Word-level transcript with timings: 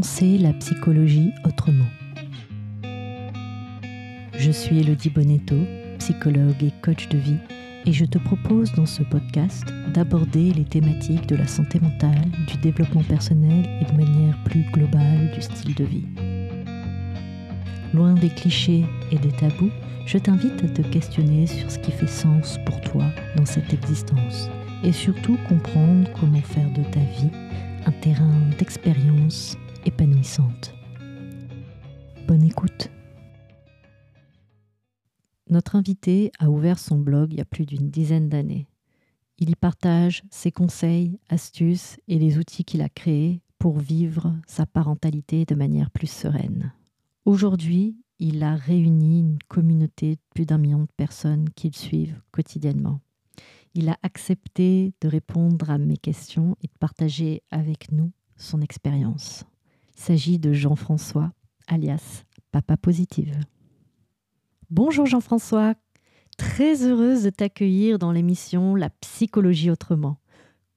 penser 0.00 0.38
la 0.38 0.54
psychologie 0.54 1.30
autrement. 1.44 1.90
Je 4.32 4.50
suis 4.50 4.78
Elodie 4.78 5.10
Bonetto, 5.10 5.56
psychologue 5.98 6.62
et 6.62 6.72
coach 6.80 7.06
de 7.10 7.18
vie, 7.18 7.36
et 7.84 7.92
je 7.92 8.06
te 8.06 8.16
propose 8.16 8.72
dans 8.72 8.86
ce 8.86 9.02
podcast 9.02 9.66
d'aborder 9.92 10.54
les 10.54 10.64
thématiques 10.64 11.26
de 11.26 11.36
la 11.36 11.46
santé 11.46 11.78
mentale, 11.80 12.24
du 12.46 12.56
développement 12.62 13.02
personnel 13.02 13.66
et 13.82 13.92
de 13.92 13.96
manière 13.98 14.42
plus 14.44 14.62
globale 14.72 15.32
du 15.34 15.42
style 15.42 15.74
de 15.74 15.84
vie. 15.84 16.06
Loin 17.92 18.14
des 18.14 18.30
clichés 18.30 18.86
et 19.12 19.18
des 19.18 19.32
tabous, 19.32 19.70
je 20.06 20.16
t'invite 20.16 20.64
à 20.64 20.68
te 20.68 20.80
questionner 20.80 21.46
sur 21.46 21.70
ce 21.70 21.78
qui 21.78 21.92
fait 21.92 22.08
sens 22.08 22.58
pour 22.64 22.80
toi 22.80 23.04
dans 23.36 23.44
cette 23.44 23.74
existence 23.74 24.48
et 24.82 24.92
surtout 24.92 25.36
comprendre 25.46 26.08
comment 26.18 26.40
faire 26.40 26.70
de 26.70 26.84
ta 26.84 27.00
vie 27.00 27.30
un 27.84 27.92
terrain 27.92 28.32
d'expérience 28.58 29.58
épanouissante. 29.84 30.74
Bonne 32.26 32.42
écoute. 32.42 32.90
Notre 35.48 35.76
invité 35.76 36.30
a 36.38 36.50
ouvert 36.50 36.78
son 36.78 36.98
blog 36.98 37.32
il 37.32 37.38
y 37.38 37.42
a 37.42 37.44
plus 37.44 37.66
d'une 37.66 37.90
dizaine 37.90 38.28
d'années. 38.28 38.68
Il 39.38 39.50
y 39.50 39.56
partage 39.56 40.22
ses 40.30 40.52
conseils, 40.52 41.18
astuces 41.28 41.98
et 42.08 42.18
les 42.18 42.38
outils 42.38 42.64
qu'il 42.64 42.82
a 42.82 42.88
créés 42.88 43.40
pour 43.58 43.78
vivre 43.78 44.36
sa 44.46 44.66
parentalité 44.66 45.44
de 45.44 45.54
manière 45.54 45.90
plus 45.90 46.10
sereine. 46.10 46.72
Aujourd'hui, 47.24 47.96
il 48.18 48.42
a 48.42 48.54
réuni 48.54 49.20
une 49.20 49.38
communauté 49.48 50.16
de 50.16 50.20
plus 50.34 50.46
d'un 50.46 50.58
million 50.58 50.82
de 50.82 50.92
personnes 50.96 51.48
qui 51.56 51.70
le 51.92 52.14
quotidiennement. 52.32 53.00
Il 53.74 53.88
a 53.88 53.98
accepté 54.02 54.92
de 55.00 55.08
répondre 55.08 55.70
à 55.70 55.78
mes 55.78 55.96
questions 55.96 56.56
et 56.62 56.66
de 56.66 56.78
partager 56.78 57.42
avec 57.50 57.92
nous 57.92 58.12
son 58.36 58.60
expérience. 58.60 59.44
Il 60.00 60.02
s'agit 60.02 60.38
de 60.38 60.54
Jean-François, 60.54 61.30
alias 61.66 62.24
Papa 62.52 62.78
Positive. 62.78 63.38
Bonjour 64.70 65.04
Jean-François, 65.04 65.74
très 66.38 66.82
heureuse 66.86 67.22
de 67.24 67.28
t'accueillir 67.28 67.98
dans 67.98 68.10
l'émission 68.10 68.74
La 68.76 68.88
psychologie 68.88 69.70
autrement. 69.70 70.18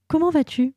Comment 0.09 0.29
vas-tu? 0.29 0.73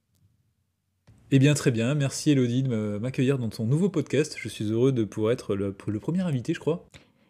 Eh 1.32 1.40
bien 1.40 1.54
très 1.54 1.72
bien, 1.72 1.96
merci 1.96 2.30
Elodie 2.30 2.62
de 2.62 2.98
m'accueillir 3.02 3.40
dans 3.40 3.48
ton 3.48 3.66
nouveau 3.66 3.88
podcast. 3.88 4.36
Je 4.38 4.48
suis 4.48 4.66
heureux 4.66 4.92
de 4.92 5.02
pouvoir 5.02 5.32
être 5.32 5.56
le, 5.56 5.76
le 5.88 5.98
premier 5.98 6.20
invité, 6.20 6.54
je 6.54 6.60
crois. 6.60 6.86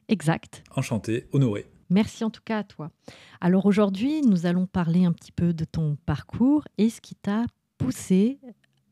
Exact. 0.08 0.64
Enchanté, 0.76 1.28
honoré. 1.32 1.64
Merci 1.88 2.24
en 2.24 2.30
tout 2.30 2.42
cas 2.44 2.58
à 2.58 2.64
toi. 2.64 2.90
Alors 3.40 3.64
aujourd'hui, 3.64 4.20
nous 4.20 4.44
allons 4.44 4.66
parler 4.66 5.06
un 5.06 5.12
petit 5.12 5.32
peu 5.32 5.54
de 5.54 5.64
ton 5.64 5.96
parcours 6.04 6.64
et 6.76 6.90
ce 6.90 7.00
qui 7.00 7.14
t'a 7.14 7.46
poussé 7.78 8.38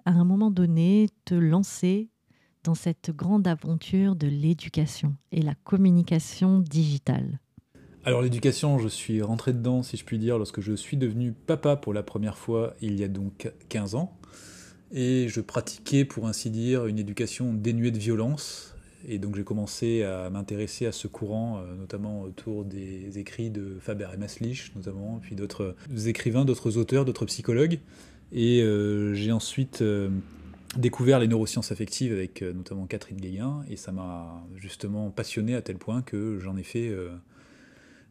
à 0.06 0.12
un 0.12 0.24
moment 0.24 0.50
donné 0.50 1.10
te 1.26 1.34
lancer 1.34 2.08
dans 2.64 2.74
cette 2.74 3.10
grande 3.10 3.46
aventure 3.46 4.16
de 4.16 4.26
l'éducation 4.26 5.14
et 5.30 5.42
la 5.42 5.54
communication 5.64 6.58
digitale. 6.58 7.38
Alors 8.04 8.20
l'éducation, 8.20 8.78
je 8.78 8.88
suis 8.88 9.22
rentré 9.22 9.52
dedans, 9.52 9.82
si 9.82 9.96
je 9.96 10.04
puis 10.04 10.18
dire, 10.18 10.36
lorsque 10.36 10.60
je 10.60 10.74
suis 10.74 10.96
devenu 10.96 11.32
papa 11.32 11.76
pour 11.76 11.94
la 11.94 12.02
première 12.02 12.36
fois 12.36 12.74
il 12.82 12.98
y 12.98 13.04
a 13.04 13.08
donc 13.08 13.50
15 13.68 13.94
ans 13.94 14.18
et 14.92 15.26
je 15.28 15.40
pratiquais, 15.40 16.04
pour 16.04 16.26
ainsi 16.26 16.50
dire, 16.50 16.86
une 16.86 16.98
éducation 16.98 17.52
dénuée 17.52 17.90
de 17.90 17.98
violence. 17.98 18.74
Et 19.06 19.18
donc 19.18 19.36
j'ai 19.36 19.44
commencé 19.44 20.02
à 20.02 20.30
m'intéresser 20.30 20.86
à 20.86 20.92
ce 20.92 21.08
courant, 21.08 21.58
euh, 21.58 21.74
notamment 21.74 22.22
autour 22.22 22.64
des 22.64 23.18
écrits 23.18 23.50
de 23.50 23.76
Faber 23.80 24.08
et 24.14 24.16
Maslich, 24.16 24.72
notamment, 24.76 25.18
puis 25.20 25.34
d'autres 25.34 25.76
écrivains, 26.06 26.44
d'autres 26.44 26.78
auteurs, 26.78 27.04
d'autres 27.04 27.26
psychologues. 27.26 27.80
Et 28.32 28.62
euh, 28.62 29.12
j'ai 29.14 29.32
ensuite 29.32 29.82
euh, 29.82 30.08
découvert 30.76 31.18
les 31.18 31.28
neurosciences 31.28 31.72
affectives 31.72 32.12
avec 32.12 32.42
notamment 32.42 32.86
Catherine 32.86 33.18
Guéguin, 33.18 33.64
et 33.68 33.76
ça 33.76 33.92
m'a 33.92 34.44
justement 34.56 35.10
passionné 35.10 35.54
à 35.54 35.62
tel 35.62 35.78
point 35.78 36.02
que 36.02 36.38
j'en 36.38 36.56
ai 36.56 36.62
fait 36.62 36.92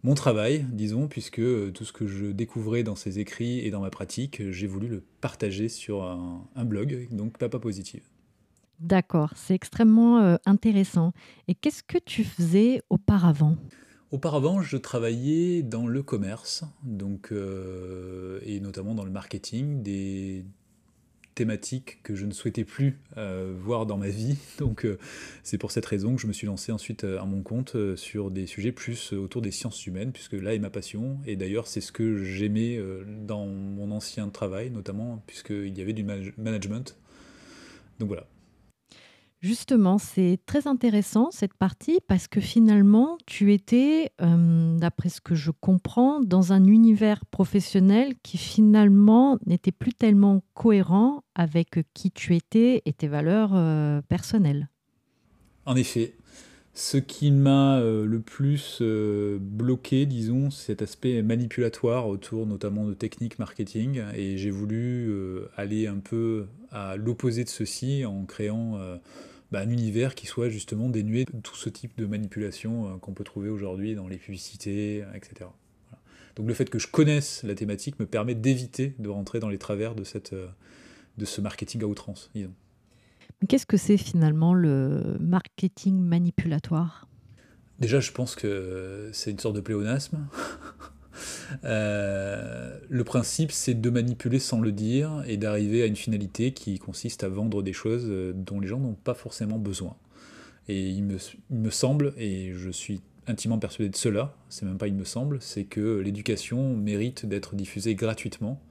mon 0.04 0.16
travail, 0.16 0.66
disons, 0.70 1.08
puisque 1.08 1.40
euh, 1.40 1.72
tout 1.72 1.86
ce 1.86 1.94
que 1.94 2.08
je 2.08 2.26
découvrais 2.26 2.84
dans 2.84 2.96
ses 2.96 3.20
écrits 3.20 3.60
et 3.60 3.72
dans 3.72 3.80
ma 3.80 3.90
pratique, 3.90 4.42
euh, 4.42 4.52
j'ai 4.52 4.68
voulu 4.68 4.90
le 4.90 5.02
partager 5.22 5.70
sur 5.70 6.04
un, 6.04 6.66
blog, 6.66 7.08
donc 7.12 7.38
Papa 7.38 7.58
Positive. 7.58 8.04
D'accord, 8.80 9.32
c'est 9.38 9.56
extrêmement 9.56 10.20
euh, 10.20 10.36
intéressant. 10.46 11.14
Et 11.48 11.56
qu'est-ce 11.56 11.84
que 11.84 11.98
tu 11.98 12.26
faisais 12.26 12.82
auparavant? 12.90 13.56
Auparavant, 14.12 14.62
je 14.62 14.76
travaillais 14.76 15.64
dans 15.64 15.88
le 15.88 16.04
commerce, 16.04 16.66
donc, 16.84 17.34
et 18.46 18.60
notamment 18.60 18.94
dans 18.94 19.06
le 19.06 19.10
marketing, 19.10 19.82
des, 19.82 20.46
thématiques 21.36 22.00
que 22.04 22.16
je 22.16 22.26
ne 22.26 22.32
souhaitais 22.32 22.64
plus 22.64 23.00
euh, 23.18 23.54
voir 23.58 23.86
dans 23.86 23.98
ma 23.98 24.10
vie. 24.10 24.38
Donc 24.58 24.86
euh, 24.86 24.98
c'est 25.44 25.58
pour 25.58 25.72
cette 25.72 25.86
raison 25.86 26.16
que 26.16 26.22
je 26.22 26.28
me 26.28 26.34
suis 26.34 26.48
lancé 26.48 26.72
ensuite 26.72 27.04
euh, 27.04 27.20
à 27.20 27.26
mon 27.26 27.42
compte 27.42 27.76
sur 27.96 28.32
des 28.32 28.48
sujets 28.48 28.72
plus 28.72 29.14
autour 29.14 29.42
des 29.42 29.52
sciences 29.52 29.86
humaines, 29.86 30.12
puisque 30.12 30.34
là 30.34 30.54
est 30.54 30.60
ma 30.60 30.70
passion. 30.70 31.18
Et 31.26 31.36
d'ailleurs 31.36 31.68
c'est 31.68 31.82
ce 31.82 31.92
que 31.92 32.24
j'aimais 32.24 32.80
dans 33.26 33.46
mon 33.46 33.92
ancien 33.92 34.30
travail, 34.30 34.70
notamment 34.70 35.24
puisqu'il 35.28 35.78
y 35.78 35.82
avait 35.82 35.94
du 35.94 36.04
management. 36.04 36.98
Donc 38.00 38.08
voilà. 38.08 38.28
Justement, 39.44 39.98
c'est 39.98 40.40
très 40.46 40.70
intéressant 40.70 41.30
cette 41.30 41.54
partie 41.54 42.00
parce 42.08 42.30
que 42.30 42.40
finalement, 42.40 43.18
tu 43.26 43.52
étais, 43.52 44.10
euh, 44.22 44.78
d'après 44.78 45.10
ce 45.10 45.20
que 45.20 45.36
je 45.36 45.52
comprends, 45.52 46.22
dans 46.22 46.54
un 46.54 46.66
univers 46.66 47.26
professionnel 47.26 48.14
qui 48.24 48.38
finalement 48.38 49.38
n'était 49.46 49.74
plus 49.74 49.92
tellement 49.94 50.46
cohérent 50.54 51.26
avec 51.36 51.78
qui 51.94 52.10
tu 52.10 52.38
étais 52.38 52.84
et 52.86 52.94
tes 52.94 53.10
valeurs 53.10 53.52
euh, 53.54 54.02
personnelles. 54.08 54.70
En 55.66 55.76
effet, 55.76 56.14
ce 56.74 56.96
qui 56.96 57.30
m'a 57.30 57.80
euh, 57.80 58.06
le 58.06 58.22
plus 58.22 58.82
bloqué, 59.42 60.06
disons, 60.06 60.52
c'est 60.52 60.68
cet 60.68 60.82
aspect 60.84 61.22
manipulatoire 61.22 62.08
autour 62.08 62.48
notamment 62.48 62.88
de 62.88 62.94
techniques 62.94 63.40
marketing. 63.40 64.04
Et 64.16 64.38
j'ai 64.38 64.52
voulu 64.52 65.14
aller 65.58 65.88
un 65.88 66.00
peu 66.00 66.46
à 66.72 66.96
l'opposé 66.96 67.44
de 67.44 67.50
ceci 67.50 68.06
en 68.06 68.24
créant 68.24 68.80
bah, 69.54 69.60
un 69.60 69.70
univers 69.70 70.16
qui 70.16 70.26
soit 70.26 70.50
justement 70.50 70.90
dénué 70.90 71.26
de 71.26 71.40
tout 71.40 71.56
ce 71.56 71.70
type 71.70 71.96
de 71.96 72.08
manipulation 72.08 72.88
euh, 72.88 72.98
qu'on 72.98 73.14
peut 73.14 73.24
trouver 73.24 73.50
aujourd'hui 73.50 73.94
dans 73.94 74.08
les 74.08 74.18
publicités, 74.18 75.06
etc. 75.14 75.50
Donc 76.36 76.48
le 76.48 76.56
fait 76.56 76.72
que 76.72 76.80
je 76.80 76.88
connaisse 76.88 77.44
la 77.44 77.54
thématique 77.54 78.00
me 78.00 78.08
permet 78.08 78.34
d'éviter 78.34 78.96
de 78.98 79.10
rentrer 79.10 79.40
dans 79.40 79.50
les 79.50 79.60
travers 79.60 79.94
de, 79.94 80.04
cette, 80.04 80.34
euh, 80.34 80.48
de 81.20 81.26
ce 81.26 81.40
marketing 81.40 81.84
à 81.84 81.86
outrance, 81.86 82.32
disons. 82.34 82.54
Mais 83.42 83.48
qu'est-ce 83.48 83.68
que 83.68 83.78
c'est 83.78 83.98
finalement 83.98 84.56
le 84.56 85.18
marketing 85.20 86.00
manipulatoire? 86.00 87.08
Déjà, 87.78 88.00
je 88.00 88.12
pense 88.12 88.34
que 88.36 89.12
c'est 89.14 89.30
une 89.30 89.40
sorte 89.40 89.56
de 89.56 89.62
pléonasme. 89.62 90.28
Euh, 91.64 92.78
le 92.90 93.04
principe, 93.04 93.52
c'est 93.52 93.74
de 93.74 93.90
manipuler 93.90 94.40
sans 94.40 94.60
le 94.60 94.72
dire 94.72 95.24
et 95.28 95.38
d'arriver 95.38 95.84
à 95.84 95.86
une 95.86 95.96
finalité 95.96 96.52
qui 96.52 96.80
consiste 96.80 97.24
à 97.24 97.30
vendre 97.30 97.62
des 97.62 97.74
choses 97.74 98.06
euh, 98.08 98.34
dont 98.36 98.60
les 98.60 98.68
gens 98.68 98.80
n'ont 98.80 98.96
pas 98.96 99.14
forcément 99.14 99.58
besoin. 99.58 99.96
Et 100.70 100.90
il 100.90 101.04
me, 101.04 101.70
semble, 101.70 102.14
et 102.18 102.54
je 102.54 102.70
suis 102.70 103.02
intimement 103.28 103.60
persuadé 103.60 103.90
de 103.90 103.96
cela, 103.96 104.36
c'est 104.50 104.66
même 104.66 104.78
pas 104.78 104.88
il 104.88 104.94
me 104.94 105.04
semble, 105.04 105.42
c'est 105.42 105.66
que 105.66 106.00
l'éducation 106.00 106.76
mérite 106.76 107.26
d'être 107.26 107.56
diffusée 107.56 107.96
gratuitement, 107.96 108.62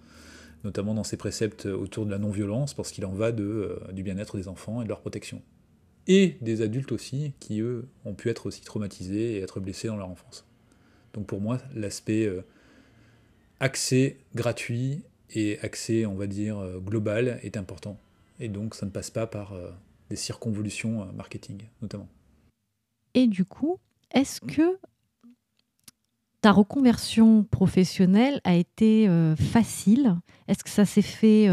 notamment 0.64 0.94
dans 0.94 1.04
ses 1.04 1.19
préceptes 1.19 1.66
autour 1.66 2.06
de 2.06 2.10
la 2.10 2.19
non-violence, 2.19 2.72
parce 2.72 2.92
qu'il 2.92 3.04
en 3.04 3.12
va 3.12 3.28
euh, 3.28 3.78
du 3.92 4.02
bien-être 4.02 4.38
des 4.38 4.48
enfants 4.48 4.81
et 4.81 4.84
de 4.84 4.88
leur 4.88 5.00
protection. 5.00 5.42
Et 6.06 6.38
des 6.41 6.62
adultes 6.62 6.92
aussi, 6.92 7.34
qui 7.41 7.60
eux 7.60 7.86
ont 8.04 8.14
pu 8.14 8.31
être 8.31 8.47
aussi 8.47 8.62
traumatisés 8.62 9.34
et 9.36 9.41
être 9.41 9.60
blessés 9.60 9.88
dans 9.88 9.97
leur 9.97 10.08
enfance. 10.08 10.47
Donc 11.14 11.26
pour 11.26 11.40
moi, 11.40 11.58
l'aspect 11.74 12.26
euh, 12.26 12.42
accès 13.60 14.18
gratuit 14.34 15.02
et 15.30 15.58
accès, 15.60 16.06
on 16.06 16.14
va 16.14 16.26
dire, 16.26 16.58
euh, 16.58 16.78
global 16.78 17.38
est 17.42 17.56
important. 17.56 17.98
Et 18.40 18.48
donc 18.48 18.75
ça 18.75 18.87
ne 18.87 18.90
passe 18.90 19.10
pas 19.10 19.26
par 19.26 19.52
euh, 19.52 19.70
des 20.10 20.16
circonvolutions 20.16 21.06
marketing, 21.12 21.62
notamment. 21.81 22.08
Et 23.14 23.26
du 23.26 23.44
coup, 23.44 23.78
est-ce 24.12 24.40
que 24.40 24.78
ta 26.40 26.50
reconversion 26.50 27.44
professionnelle 27.44 28.40
a 28.44 28.54
été 28.54 29.06
facile? 29.37 30.16
Est-ce 30.48 30.64
que 30.64 30.70
ça 30.70 30.84
s'est 30.84 31.02
fait 31.02 31.46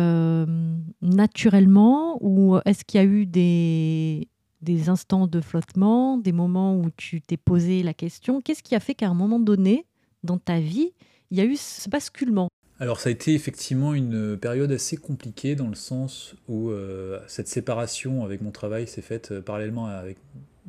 naturellement? 1.01 2.18
Ou 2.22 2.57
est-ce 2.66 2.84
qu'il 2.86 3.00
y 3.00 3.04
a 3.04 3.06
eu 3.06 3.25
des, 3.25 4.30
des 4.62 4.90
instants 4.90 5.28
de 5.28 5.42
flottement, 5.42 6.18
des 6.18 6.32
moments 6.32 6.76
où 6.76 6.90
tu 6.96 7.22
t'es 7.22 7.38
posé 7.38 7.84
la 7.84 7.94
question. 7.94 8.42
Qu'est-ce 8.42 8.64
qui 8.64 8.76
a 8.76 8.80
fait 8.80 8.96
qu'à 8.96 9.08
un 9.08 9.14
moment 9.14 9.40
donné, 9.40 9.86
dans 10.24 10.38
ta 10.38 10.60
vie, 10.60 10.94
il 11.32 11.38
y 11.38 11.42
a 11.42 11.46
eu 11.46 11.56
ce 11.56 11.90
basculement? 11.90 12.50
Alors 12.82 13.02
ça 13.02 13.10
a 13.10 13.12
été 13.12 13.34
effectivement 13.34 13.94
une 13.94 14.38
période 14.38 14.72
assez 14.72 14.96
compliquée 14.96 15.56
dans 15.56 15.68
le 15.68 15.76
sens 15.76 16.36
où 16.48 16.70
euh, 16.70 17.20
cette 17.28 17.50
séparation 17.50 18.24
avec 18.24 18.42
mon 18.42 18.52
travail 18.52 18.88
s'est 18.88 19.02
faite 19.02 19.32
euh, 19.32 19.42
parallèlement 19.42 19.88
avec 19.88 20.18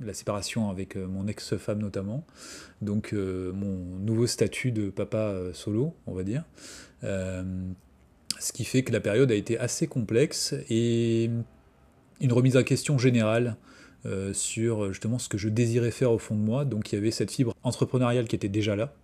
la 0.02 0.12
séparation 0.12 0.70
avec 0.70 0.96
euh, 0.96 1.06
mon 1.06 1.28
ex-femme 1.28 1.78
notamment, 1.78 2.24
donc 2.82 3.12
mon 3.12 3.76
nouveau 4.00 4.26
statut 4.26 4.72
de 4.72 4.90
papa 4.90 5.34
solo, 5.52 5.94
on 6.06 6.14
va 6.14 6.24
dire. 6.24 6.44
ce 7.02 8.52
qui 8.52 8.64
fait 8.64 8.82
que 8.82 8.92
la 8.92 9.00
période 9.00 9.30
a 9.30 9.34
été 9.34 9.58
assez 9.58 9.86
complexe 9.86 10.54
et 10.68 11.30
une 12.20 12.32
remise 12.32 12.56
en 12.56 12.62
question 12.62 12.98
générale 12.98 13.56
sur 14.32 14.92
justement 14.92 15.18
ce 15.18 15.28
que 15.28 15.38
je 15.38 15.48
désirais 15.48 15.90
faire 15.90 16.12
au 16.12 16.18
fond 16.18 16.34
de 16.34 16.40
moi. 16.40 16.64
Donc 16.64 16.92
il 16.92 16.96
y 16.96 16.98
avait 16.98 17.10
cette 17.10 17.30
fibre 17.30 17.54
entrepreneuriale 17.62 18.26
qui 18.28 18.36
était 18.36 18.48
déjà 18.48 18.76
là, 18.76 18.94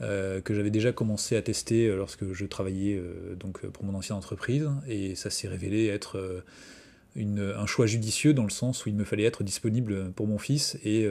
que 0.00 0.54
j'avais 0.54 0.70
déjà 0.70 0.92
commencé 0.92 1.36
à 1.36 1.42
tester 1.42 1.88
lorsque 1.94 2.32
je 2.32 2.46
travaillais 2.46 3.02
donc 3.38 3.66
pour 3.66 3.84
mon 3.84 3.94
ancienne 3.94 4.16
entreprise, 4.16 4.68
et 4.86 5.14
ça 5.14 5.30
s'est 5.30 5.48
révélé 5.48 5.86
être 5.86 6.42
un 7.16 7.66
choix 7.66 7.86
judicieux 7.86 8.32
dans 8.32 8.44
le 8.44 8.50
sens 8.50 8.86
où 8.86 8.88
il 8.88 8.94
me 8.94 9.04
fallait 9.04 9.24
être 9.24 9.42
disponible 9.42 10.12
pour 10.12 10.26
mon 10.26 10.38
fils 10.38 10.78
et 10.84 11.08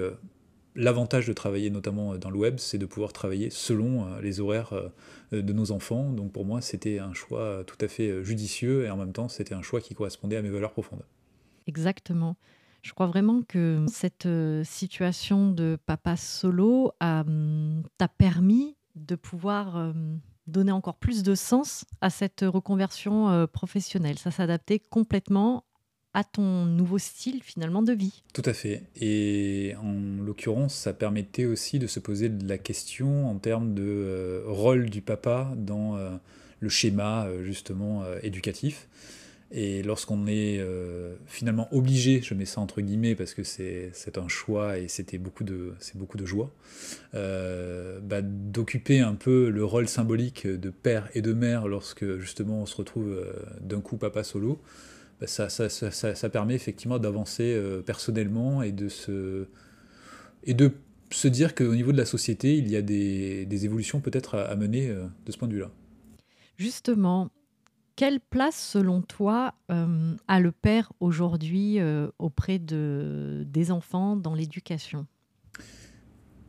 L'avantage 0.79 1.25
de 1.25 1.33
travailler 1.33 1.71
notamment 1.71 2.17
dans 2.17 2.29
le 2.29 2.37
web, 2.37 2.59
c'est 2.59 2.77
de 2.77 2.85
pouvoir 2.85 3.11
travailler 3.11 3.49
selon 3.49 4.05
euh, 4.05 4.21
les 4.21 4.39
horaires 4.39 4.73
euh, 4.73 5.41
de 5.41 5.51
nos 5.51 5.71
enfants. 5.71 6.11
Donc 6.11 6.31
pour 6.31 6.45
moi, 6.45 6.61
c'était 6.61 6.99
un 6.99 7.15
choix 7.15 7.63
tout 7.65 7.77
à 7.81 7.87
fait 7.87 8.09
euh, 8.09 8.23
judicieux 8.23 8.85
et 8.85 8.89
en 8.91 8.97
même 8.97 9.11
temps, 9.11 9.27
c'était 9.27 9.55
un 9.55 9.63
choix 9.63 9.81
qui 9.81 9.95
correspondait 9.95 10.37
à 10.37 10.43
mes 10.43 10.51
valeurs 10.51 10.71
profondes. 10.71 11.01
Exactement. 11.65 12.37
Je 12.81 12.93
crois 12.93 13.07
vraiment 13.07 13.41
que 13.41 13.85
cette 13.91 14.27
situation 14.63 15.51
de 15.51 15.77
papa 15.85 16.15
solo 16.15 16.91
hum, 17.01 17.83
t'a 17.97 18.07
permis 18.07 18.75
de 18.95 19.15
pouvoir 19.15 19.75
hum, 19.75 20.19
donner 20.47 20.71
encore 20.71 20.95
plus 20.95 21.23
de 21.23 21.35
sens 21.35 21.85
à 22.01 22.09
cette 22.09 22.45
reconversion 22.47 23.47
professionnelle. 23.51 24.17
Ça 24.17 24.31
s'adaptait 24.31 24.79
complètement 24.79 25.65
à 26.17 26.23
ton 26.23 26.65
nouveau 26.65 26.97
style 26.97 27.43
finalement 27.43 27.83
de 27.83 27.93
vie. 27.93 28.23
Tout 28.33 28.41
à 28.45 28.53
fait. 28.53 28.81
Et 28.99 29.75
en 29.79 30.23
l'occurrence, 30.23 30.73
ça 30.73 30.91
permettait 30.91 31.45
aussi 31.45 31.77
de 31.77 31.85
se 31.85 31.99
poser 31.99 32.27
de 32.27 32.47
la 32.47 32.57
question 32.57 33.29
en 33.29 33.37
termes 33.37 33.75
de 33.75 33.83
euh, 33.85 34.43
rôle 34.47 34.89
du 34.89 35.01
papa 35.01 35.53
dans 35.55 35.95
euh, 35.95 36.09
le 36.59 36.69
schéma 36.69 37.27
euh, 37.27 37.43
justement 37.43 38.03
éducatif. 38.23 38.87
Et 39.51 39.81
lorsqu'on 39.81 40.27
est 40.27 40.61
finalement 41.25 41.73
obligé, 41.73 42.21
je 42.21 42.33
mets 42.33 42.45
ça 42.45 42.59
entre 42.59 42.81
guillemets 42.81 43.15
parce 43.15 43.33
que 43.33 43.43
c'est 43.43 44.17
un 44.17 44.27
choix 44.27 44.77
et 44.77 44.89
c'était 44.89 45.17
beaucoup 45.17 45.45
de, 45.45 45.73
beaucoup 45.95 46.17
de 46.17 46.25
joie, 46.25 46.51
bah, 47.13 48.21
d'occuper 48.21 48.99
un 48.99 49.15
peu 49.15 49.49
le 49.49 49.63
rôle 49.63 49.87
symbolique 49.87 50.47
de 50.47 50.69
père 50.69 51.09
et 51.13 51.21
de 51.21 51.31
mère 51.31 51.69
lorsque 51.69 52.17
justement 52.17 52.61
on 52.61 52.65
se 52.65 52.75
retrouve 52.75 53.25
d'un 53.61 53.79
coup 53.79 53.95
papa 53.95 54.25
solo, 54.25 54.59
bah, 55.19 55.25
ça, 55.25 55.49
ça, 55.49 55.69
ça, 55.69 55.91
ça, 55.91 56.29
permet 56.29 56.53
effectivement 56.53 56.99
d'avancer 56.99 57.53
euh, 57.55 57.81
personnellement 57.81 58.61
et 58.61 58.71
de 58.71 58.87
se, 58.87 59.47
et 60.43 60.53
de 60.53 60.71
se 61.09 61.27
dire 61.27 61.55
qu'au 61.55 61.73
niveau 61.73 61.91
de 61.91 61.97
la 61.97 62.05
société, 62.05 62.55
il 62.55 62.69
y 62.69 62.75
a 62.75 62.83
des, 62.83 63.45
des 63.47 63.65
évolutions 63.65 63.99
peut-être 63.99 64.35
à, 64.35 64.55
mener 64.55 64.89
euh, 64.89 65.05
de 65.25 65.31
ce 65.31 65.37
point 65.37 65.47
de 65.47 65.53
vue-là. 65.53 65.71
Justement, 66.57 67.29
quelle 67.97 68.21
place, 68.21 68.55
selon 68.55 69.01
toi, 69.01 69.53
euh, 69.69 70.15
a 70.29 70.39
le 70.39 70.53
père 70.53 70.93
aujourd'hui 71.01 71.79
auprès 72.19 72.59
de, 72.59 73.43
des 73.45 73.71
enfants 73.71 74.15
dans 74.15 74.33
l'éducation? 74.33 75.05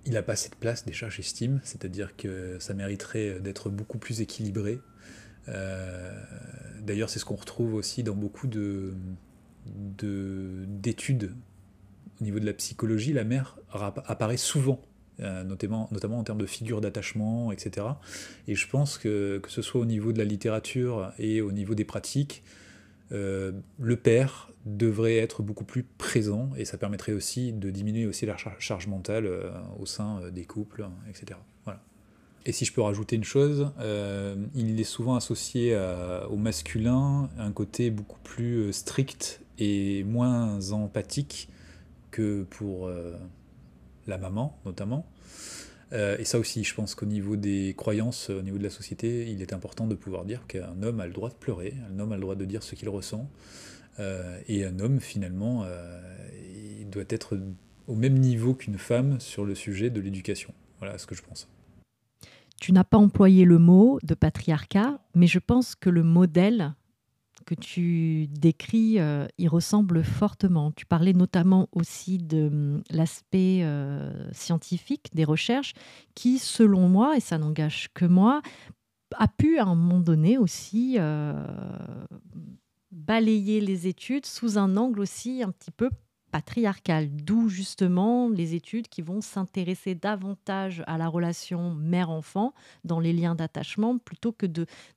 Il 0.06 0.12
n'a 0.12 0.22
pas 0.22 0.36
cette 0.36 0.54
place 0.54 0.84
déjà, 0.84 1.08
j'estime. 1.08 1.60
C'est-à-dire 1.64 2.14
que 2.16 2.58
ça 2.60 2.74
mériterait 2.74 3.40
d'être 3.40 3.68
beaucoup 3.68 3.98
plus 3.98 4.20
équilibré. 4.20 4.78
Euh, 5.48 6.12
d'ailleurs, 6.80 7.10
c'est 7.10 7.18
ce 7.18 7.24
qu'on 7.24 7.36
retrouve 7.36 7.74
aussi 7.74 8.02
dans 8.02 8.14
beaucoup 8.14 8.46
de, 8.46 8.94
d'études 9.66 11.34
au 12.20 12.24
niveau 12.24 12.38
de 12.38 12.46
la 12.46 12.52
psychologie. 12.52 13.12
La 13.12 13.24
mère 13.24 13.58
apparaît 14.06 14.36
souvent 14.36 14.80
euh, 14.80 14.87
notamment, 15.18 15.88
notamment 15.90 16.18
en 16.18 16.24
termes 16.24 16.40
de 16.40 16.46
figure 16.46 16.80
d'attachement, 16.80 17.50
etc. 17.52 17.86
Et 18.46 18.54
je 18.54 18.68
pense 18.68 18.98
que, 18.98 19.38
que 19.38 19.50
ce 19.50 19.62
soit 19.62 19.80
au 19.80 19.84
niveau 19.84 20.12
de 20.12 20.18
la 20.18 20.24
littérature 20.24 21.12
et 21.18 21.40
au 21.40 21.52
niveau 21.52 21.74
des 21.74 21.84
pratiques, 21.84 22.42
euh, 23.12 23.52
le 23.78 23.96
père 23.96 24.50
devrait 24.66 25.16
être 25.16 25.42
beaucoup 25.42 25.64
plus 25.64 25.82
présent 25.82 26.50
et 26.56 26.64
ça 26.64 26.76
permettrait 26.76 27.12
aussi 27.12 27.52
de 27.52 27.70
diminuer 27.70 28.06
aussi 28.06 28.26
la 28.26 28.36
charge 28.58 28.86
mentale 28.86 29.30
au 29.78 29.86
sein 29.86 30.20
des 30.30 30.44
couples, 30.44 30.86
etc. 31.08 31.38
Voilà. 31.64 31.80
Et 32.44 32.52
si 32.52 32.64
je 32.64 32.72
peux 32.72 32.82
rajouter 32.82 33.16
une 33.16 33.24
chose, 33.24 33.72
euh, 33.80 34.36
il 34.54 34.78
est 34.78 34.84
souvent 34.84 35.16
associé 35.16 35.78
au 36.30 36.36
masculin 36.36 37.30
un 37.38 37.52
côté 37.52 37.90
beaucoup 37.90 38.20
plus 38.20 38.58
euh, 38.58 38.72
strict 38.72 39.40
et 39.58 40.04
moins 40.04 40.70
empathique 40.72 41.48
que 42.10 42.44
pour 42.44 42.86
euh, 42.86 43.14
la 44.08 44.18
maman 44.18 44.58
notamment. 44.64 45.06
et 45.92 46.24
ça 46.24 46.38
aussi, 46.38 46.64
je 46.64 46.74
pense 46.74 46.94
qu'au 46.94 47.06
niveau 47.06 47.36
des 47.36 47.74
croyances, 47.76 48.30
au 48.30 48.42
niveau 48.42 48.58
de 48.58 48.62
la 48.62 48.70
société, 48.70 49.30
il 49.30 49.40
est 49.40 49.52
important 49.52 49.86
de 49.86 49.94
pouvoir 49.94 50.24
dire 50.24 50.46
qu'un 50.46 50.82
homme 50.82 51.00
a 51.00 51.06
le 51.06 51.12
droit 51.12 51.30
de 51.30 51.34
pleurer, 51.34 51.74
un 51.90 51.98
homme 51.98 52.12
a 52.12 52.16
le 52.16 52.20
droit 52.20 52.34
de 52.34 52.44
dire 52.44 52.62
ce 52.62 52.74
qu'il 52.74 52.88
ressent, 52.88 53.30
et 54.48 54.64
un 54.64 54.78
homme, 54.80 55.00
finalement, 55.00 55.64
doit 56.90 57.04
être 57.08 57.38
au 57.86 57.94
même 57.94 58.18
niveau 58.18 58.54
qu'une 58.54 58.78
femme 58.78 59.18
sur 59.18 59.44
le 59.44 59.54
sujet 59.54 59.88
de 59.88 60.00
l'éducation. 60.00 60.52
Voilà 60.78 60.98
ce 60.98 61.06
que 61.06 61.14
je 61.14 61.22
pense. 61.22 61.48
Tu 62.60 62.72
n'as 62.72 62.84
pas 62.84 62.98
employé 62.98 63.44
le 63.44 63.58
mot 63.58 63.98
de 64.02 64.14
patriarcat, 64.14 65.00
mais 65.14 65.26
je 65.26 65.38
pense 65.38 65.74
que 65.74 65.90
le 65.90 66.02
modèle 66.02 66.74
que 67.48 67.54
tu 67.54 68.26
décris 68.28 69.00
euh, 69.00 69.26
y 69.38 69.48
ressemble 69.48 70.04
fortement. 70.04 70.70
Tu 70.72 70.84
parlais 70.84 71.14
notamment 71.14 71.66
aussi 71.72 72.18
de 72.18 72.48
hum, 72.48 72.82
l'aspect 72.90 73.60
euh, 73.62 74.30
scientifique 74.32 75.08
des 75.14 75.24
recherches 75.24 75.72
qui, 76.14 76.38
selon 76.38 76.90
moi, 76.90 77.16
et 77.16 77.20
ça 77.20 77.38
n'engage 77.38 77.88
que 77.94 78.04
moi, 78.04 78.42
a 79.16 79.28
pu 79.28 79.58
à 79.58 79.64
un 79.64 79.74
moment 79.74 80.00
donné 80.00 80.36
aussi 80.36 80.96
euh, 80.98 81.32
balayer 82.92 83.62
les 83.62 83.86
études 83.86 84.26
sous 84.26 84.58
un 84.58 84.76
angle 84.76 85.00
aussi 85.00 85.42
un 85.42 85.50
petit 85.50 85.70
peu 85.70 85.88
patriarcale, 86.30 87.08
d'où 87.10 87.48
justement 87.48 88.28
les 88.28 88.54
études 88.54 88.88
qui 88.88 89.02
vont 89.02 89.20
s'intéresser 89.20 89.94
davantage 89.94 90.82
à 90.86 90.98
la 90.98 91.08
relation 91.08 91.74
mère-enfant 91.74 92.54
dans 92.84 93.00
les 93.00 93.12
liens 93.12 93.34
d'attachement, 93.34 93.98
plutôt 93.98 94.32
que 94.32 94.46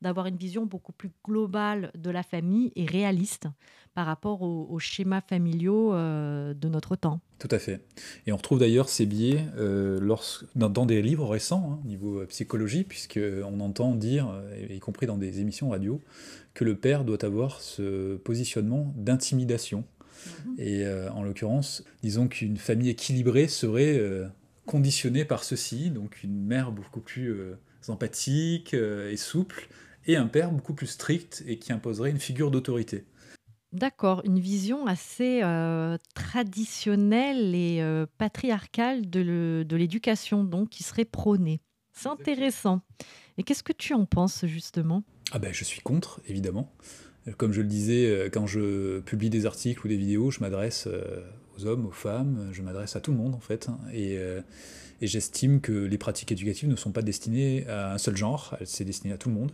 d'avoir 0.02 0.28
une 0.28 0.38
vision 0.38 0.66
beaucoup 0.66 0.92
plus 0.92 1.12
globale 1.26 1.92
de 1.98 2.10
la 2.10 2.24
famille 2.24 2.72
et 2.76 2.86
réaliste 2.86 3.48
par 3.94 4.06
rapport 4.06 4.42
aux, 4.42 4.80
schémas 4.80 5.22
familiaux 5.22 5.94
euh, 5.94 6.54
de 6.54 6.70
notre 6.70 6.96
temps. 6.96 7.20
Tout 7.40 7.50
à 7.52 7.60
fait. 7.60 7.82
Et 8.26 8.32
on 8.32 8.38
retrouve 8.38 8.60
d'ailleurs 8.60 8.88
ces 8.88 9.06
biais 9.06 9.46
euh, 9.58 10.00
dans, 10.56 10.86
des 10.86 11.02
livres 11.02 11.28
récents, 11.28 11.74
hein, 11.74 11.86
niveau 11.86 12.22
euh, 12.22 12.26
psychologie, 12.26 12.84
puisqu'on 12.84 13.60
entend 13.60 13.96
dire, 13.96 14.34
y 14.70 14.80
compris 14.80 15.08
dans 15.08 15.18
des 15.18 15.42
émissions 15.42 15.70
radio, 15.70 16.00
que 16.54 16.64
le 16.64 16.76
père 16.76 17.04
doit 17.04 17.24
avoir 17.26 17.60
ce 17.60 18.16
positionnement 18.18 18.94
d'intimidation 18.96 19.84
Et 20.58 20.86
euh, 20.86 21.12
en 21.12 21.24
l'occurrence, 21.24 21.84
disons 22.04 22.28
qu'une 22.28 22.58
famille 22.58 22.90
équilibrée 22.90 23.48
serait 23.48 23.98
euh, 23.98 24.28
conditionnée 24.66 25.26
par 25.26 25.44
ceci, 25.44 25.90
donc 25.90 26.24
une 26.24 26.44
mère 26.44 26.72
beaucoup 26.72 27.02
plus 27.02 27.32
euh, 27.32 27.58
empathique 27.88 28.74
et 28.74 29.18
souple, 29.18 29.68
et 30.06 30.16
un 30.16 30.28
père 30.28 30.52
beaucoup 30.52 30.74
plus 30.74 30.88
strict 30.88 31.44
et 31.48 31.58
qui 31.58 31.74
imposerait 31.74 32.12
une 32.12 32.20
figure 32.20 32.52
d'autorité. 32.52 33.06
D'accord, 33.72 34.22
une 34.26 34.40
vision 34.40 34.86
assez 34.86 35.42
traditionnelle 36.14 37.56
et 37.56 37.84
patriarcale 38.18 39.10
de 39.10 39.76
l'éducation, 39.76 40.44
donc 40.44 40.70
qui 40.70 40.84
serait 40.84 41.06
prônée. 41.06 41.62
C'est 41.94 42.10
intéressant. 42.10 42.82
Et 43.38 43.44
qu'est-ce 43.44 43.64
que 43.64 43.74
tu 43.74 43.94
en 43.94 44.06
penses 44.06 44.46
justement? 44.46 45.04
Ah 45.32 45.40
ben, 45.40 45.54
je 45.54 45.64
suis 45.64 45.82
contre, 45.82 46.22
évidemment. 46.28 46.72
Comme 47.38 47.54
je 47.54 47.62
le 47.62 47.68
disais, 47.68 48.08
euh, 48.08 48.30
quand 48.32 48.48
je 48.48 49.00
publie 49.02 49.30
des 49.30 49.46
articles 49.46 49.86
ou 49.86 49.88
des 49.88 49.98
vidéos, 49.98 50.32
je 50.32 50.40
m'adresse 50.40 50.88
euh, 50.88 51.22
aux 51.56 51.66
hommes, 51.68 51.86
aux 51.86 51.92
femmes, 51.92 52.50
je 52.52 52.64
m'adresse 52.64 52.96
à 52.96 53.00
tout 53.00 53.12
le 53.12 53.18
monde 53.18 53.36
en 53.36 53.40
fait. 53.40 53.70
Hein. 53.70 53.78
Euh, 53.94 54.42
et, 55.02 55.08
j'estime 55.08 55.62
que 55.62 55.72
les 55.72 55.98
pratiques 55.98 56.32
éducatives 56.32 56.70
ne 56.70 56.76
sont 56.76 56.92
pas 56.92 57.04
destinées 57.04 57.68
à 57.68 57.94
un 57.94 57.98
seul 57.98 58.18
genre, 58.18 58.56
c'est 58.66 58.86
destiné 58.86 59.14
à 59.14 59.18
tout 59.18 59.30
le 59.30 59.36
monde. 59.36 59.52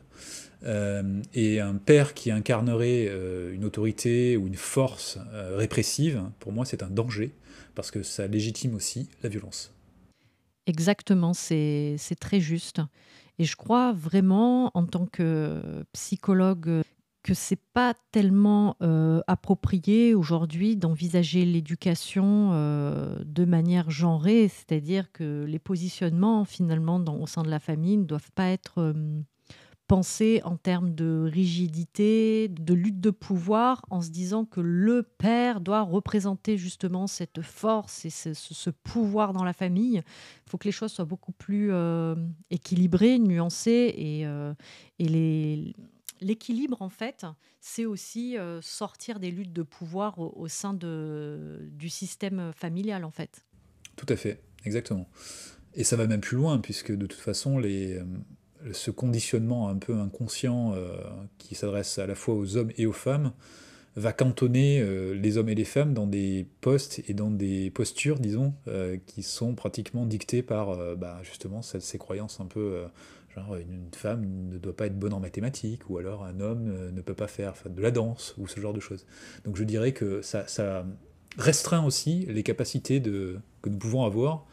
et 1.33 1.61
un 1.61 1.75
père 1.75 2.13
qui 2.13 2.31
incarnerait 2.31 3.09
une 3.53 3.63
autorité 3.63 4.35
ou 4.35 4.47
une 4.47 4.55
force 4.57 5.17
répressive, 5.55 6.21
pour 6.41 6.51
moi 6.51 6.65
c'est 6.65 6.83
un 6.83 6.89
danger, 6.89 7.31
parce 7.75 7.91
que 7.91 8.03
ça 8.03 8.27
légitime 8.27 8.75
aussi 8.75 9.07
la 9.23 9.29
violence. 9.29 9.73
Exactement, 10.65 11.33
c'est 11.33 11.97
très 12.19 12.41
juste. 12.41 12.81
Et 13.39 13.45
je 13.45 13.55
crois 13.55 13.93
vraiment, 13.93 14.71
en 14.73 14.85
tant 14.85 15.05
que 15.05 15.61
psychologue 15.93 16.81
que 17.27 17.33
c'est 17.33 17.59
pas 17.73 17.93
tellement 18.11 18.77
euh, 18.81 19.19
approprié 19.27 20.15
aujourd'hui 20.15 20.77
d'envisager 20.77 21.43
l'éducation 21.43 22.51
euh, 22.53 23.19
de 23.25 23.43
manière 23.43 23.91
genrée, 23.91 24.47
c'est-à-dire 24.47 25.11
que 25.11 25.43
les 25.43 25.59
positionnements 25.59 26.45
finalement 26.45 27.03
au 27.19 27.27
sein 27.27 27.43
de 27.43 27.49
la 27.49 27.59
famille 27.59 27.97
ne 27.97 28.05
doivent 28.05 28.31
pas 28.33 28.47
être 28.47 28.77
euh, 28.77 28.93
pensés 29.89 30.39
en 30.45 30.55
termes 30.55 30.95
de 30.95 31.29
rigidité, 31.29 32.47
de 32.47 32.73
lutte 32.73 33.01
de 33.01 33.09
pouvoir, 33.09 33.83
en 33.89 34.01
se 34.01 34.09
disant 34.09 34.45
que 34.45 34.61
le 34.61 35.03
père 35.03 35.59
doit 35.59 35.81
représenter 35.81 36.57
justement 36.57 37.07
cette 37.07 37.41
force 37.41 38.05
et 38.05 38.09
ce, 38.09 38.69
pouvoir 38.69 39.33
dans 39.33 39.43
la 39.43 39.53
famille. 39.53 39.97
Il 39.97 40.49
faut 40.49 40.57
que 40.57 40.65
les 40.65 40.71
choses 40.71 40.93
soient 40.93 41.03
beaucoup 41.03 41.33
plus 41.33 41.71
équilibrées, 42.49 43.19
nuancées 43.19 43.93
et 44.99 45.07
les 45.09 45.73
l'équilibre, 46.21 46.81
en 46.81 46.89
fait, 46.89 47.25
c'est 47.59 47.85
aussi 47.85 48.37
euh, 48.37 48.61
sortir 48.61 49.19
des 49.19 49.31
luttes 49.31 49.53
de 49.53 49.63
pouvoir 49.63 50.19
au, 50.19 50.47
sein 50.47 50.73
de, 50.73 51.59
du 51.71 51.89
système 51.89 52.51
familial, 52.55 53.03
en 53.03 53.11
fait. 53.11 53.45
Tout 53.95 54.05
à 54.09 54.15
fait, 54.15 54.41
exactement. 54.65 55.07
Et 55.73 55.83
ça 55.83 55.95
va 55.95 56.07
même 56.07 56.21
plus 56.21 56.37
loin, 56.37 56.59
puisque 56.59 56.91
de 56.91 57.05
toute 57.05 57.19
façon, 57.19 57.61
euh, 57.63 58.03
ce 58.71 58.91
conditionnement 58.91 59.69
un 59.69 59.77
peu 59.77 59.95
inconscient 59.95 60.73
euh, 60.73 60.97
qui 61.37 61.55
s'adresse 61.55 61.99
à 61.99 62.07
la 62.07 62.15
fois 62.15 62.35
aux 62.35 62.57
hommes 62.57 62.71
et 62.77 62.85
aux 62.85 62.93
femmes 62.93 63.33
va 63.95 64.13
cantonner 64.13 64.85
les 65.15 65.37
hommes 65.39 65.49
et 65.49 65.55
les 65.55 65.65
femmes 65.65 65.95
dans 65.95 66.05
des 66.05 66.45
postes 66.61 67.01
et 67.07 67.15
dans 67.15 67.31
des 67.31 67.71
postures, 67.71 68.19
disons, 68.19 68.53
qui 69.07 69.23
sont 69.23 69.55
pratiquement 69.55 70.05
dictées 70.05 70.43
par 70.43 70.95
bah, 70.95 71.19
justement 71.23 71.63
ces 71.63 71.97
croyances 71.97 72.39
un 72.39 72.45
peu 72.45 72.85
une 73.59 73.89
femme 73.93 74.49
ne 74.49 74.57
doit 74.57 74.75
pas 74.75 74.87
être 74.87 74.97
bonne 74.97 75.13
en 75.13 75.19
mathématiques, 75.19 75.89
ou 75.89 75.97
alors 75.97 76.23
un 76.23 76.39
homme 76.39 76.69
euh, 76.69 76.91
ne 76.91 77.01
peut 77.01 77.13
pas 77.13 77.27
faire 77.27 77.53
de 77.69 77.81
la 77.81 77.91
danse, 77.91 78.35
ou 78.37 78.47
ce 78.47 78.59
genre 78.59 78.73
de 78.73 78.79
choses. 78.79 79.05
Donc 79.45 79.55
je 79.55 79.63
dirais 79.63 79.91
que 79.91 80.21
ça, 80.21 80.45
restreint 81.37 81.85
aussi 81.85 82.25
les 82.29 82.43
capacités 82.43 83.01
que 83.01 83.39
nous 83.65 83.77
pouvons 83.77 84.03
avoir, 84.03 84.45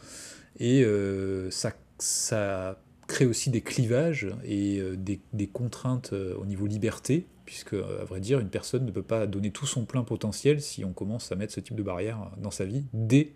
et 0.59 0.85
euh, 0.85 1.51
ça, 1.51 2.79
crée 3.07 3.27
aussi 3.27 3.51
des 3.51 3.61
clivages 3.61 4.29
et 4.45 4.79
euh, 4.81 4.97
des, 4.97 5.47
contraintes 5.47 6.13
au 6.13 6.47
niveau 6.47 6.67
liberté, 6.67 7.27
puisque, 7.45 7.75
à 7.75 8.05
vrai 8.05 8.21
dire, 8.21 8.41
une 8.41 8.49
personne 8.49 8.87
ne 8.87 8.91
peut 8.91 9.03
pas 9.03 9.27
donner 9.27 9.51
tout 9.51 9.67
son 9.67 9.85
plein 9.85 10.05
potentiel 10.05 10.63
si 10.63 10.85
on 10.85 10.93
commence 10.93 11.31
à 11.31 11.37
mettre 11.37 11.53
ce 11.53 11.61
type 11.61 11.77
de 11.77 11.83
barrière 11.83 12.31
dans 12.39 12.51
sa 12.51 12.65
vie, 12.65 12.85
dès 12.95 13.33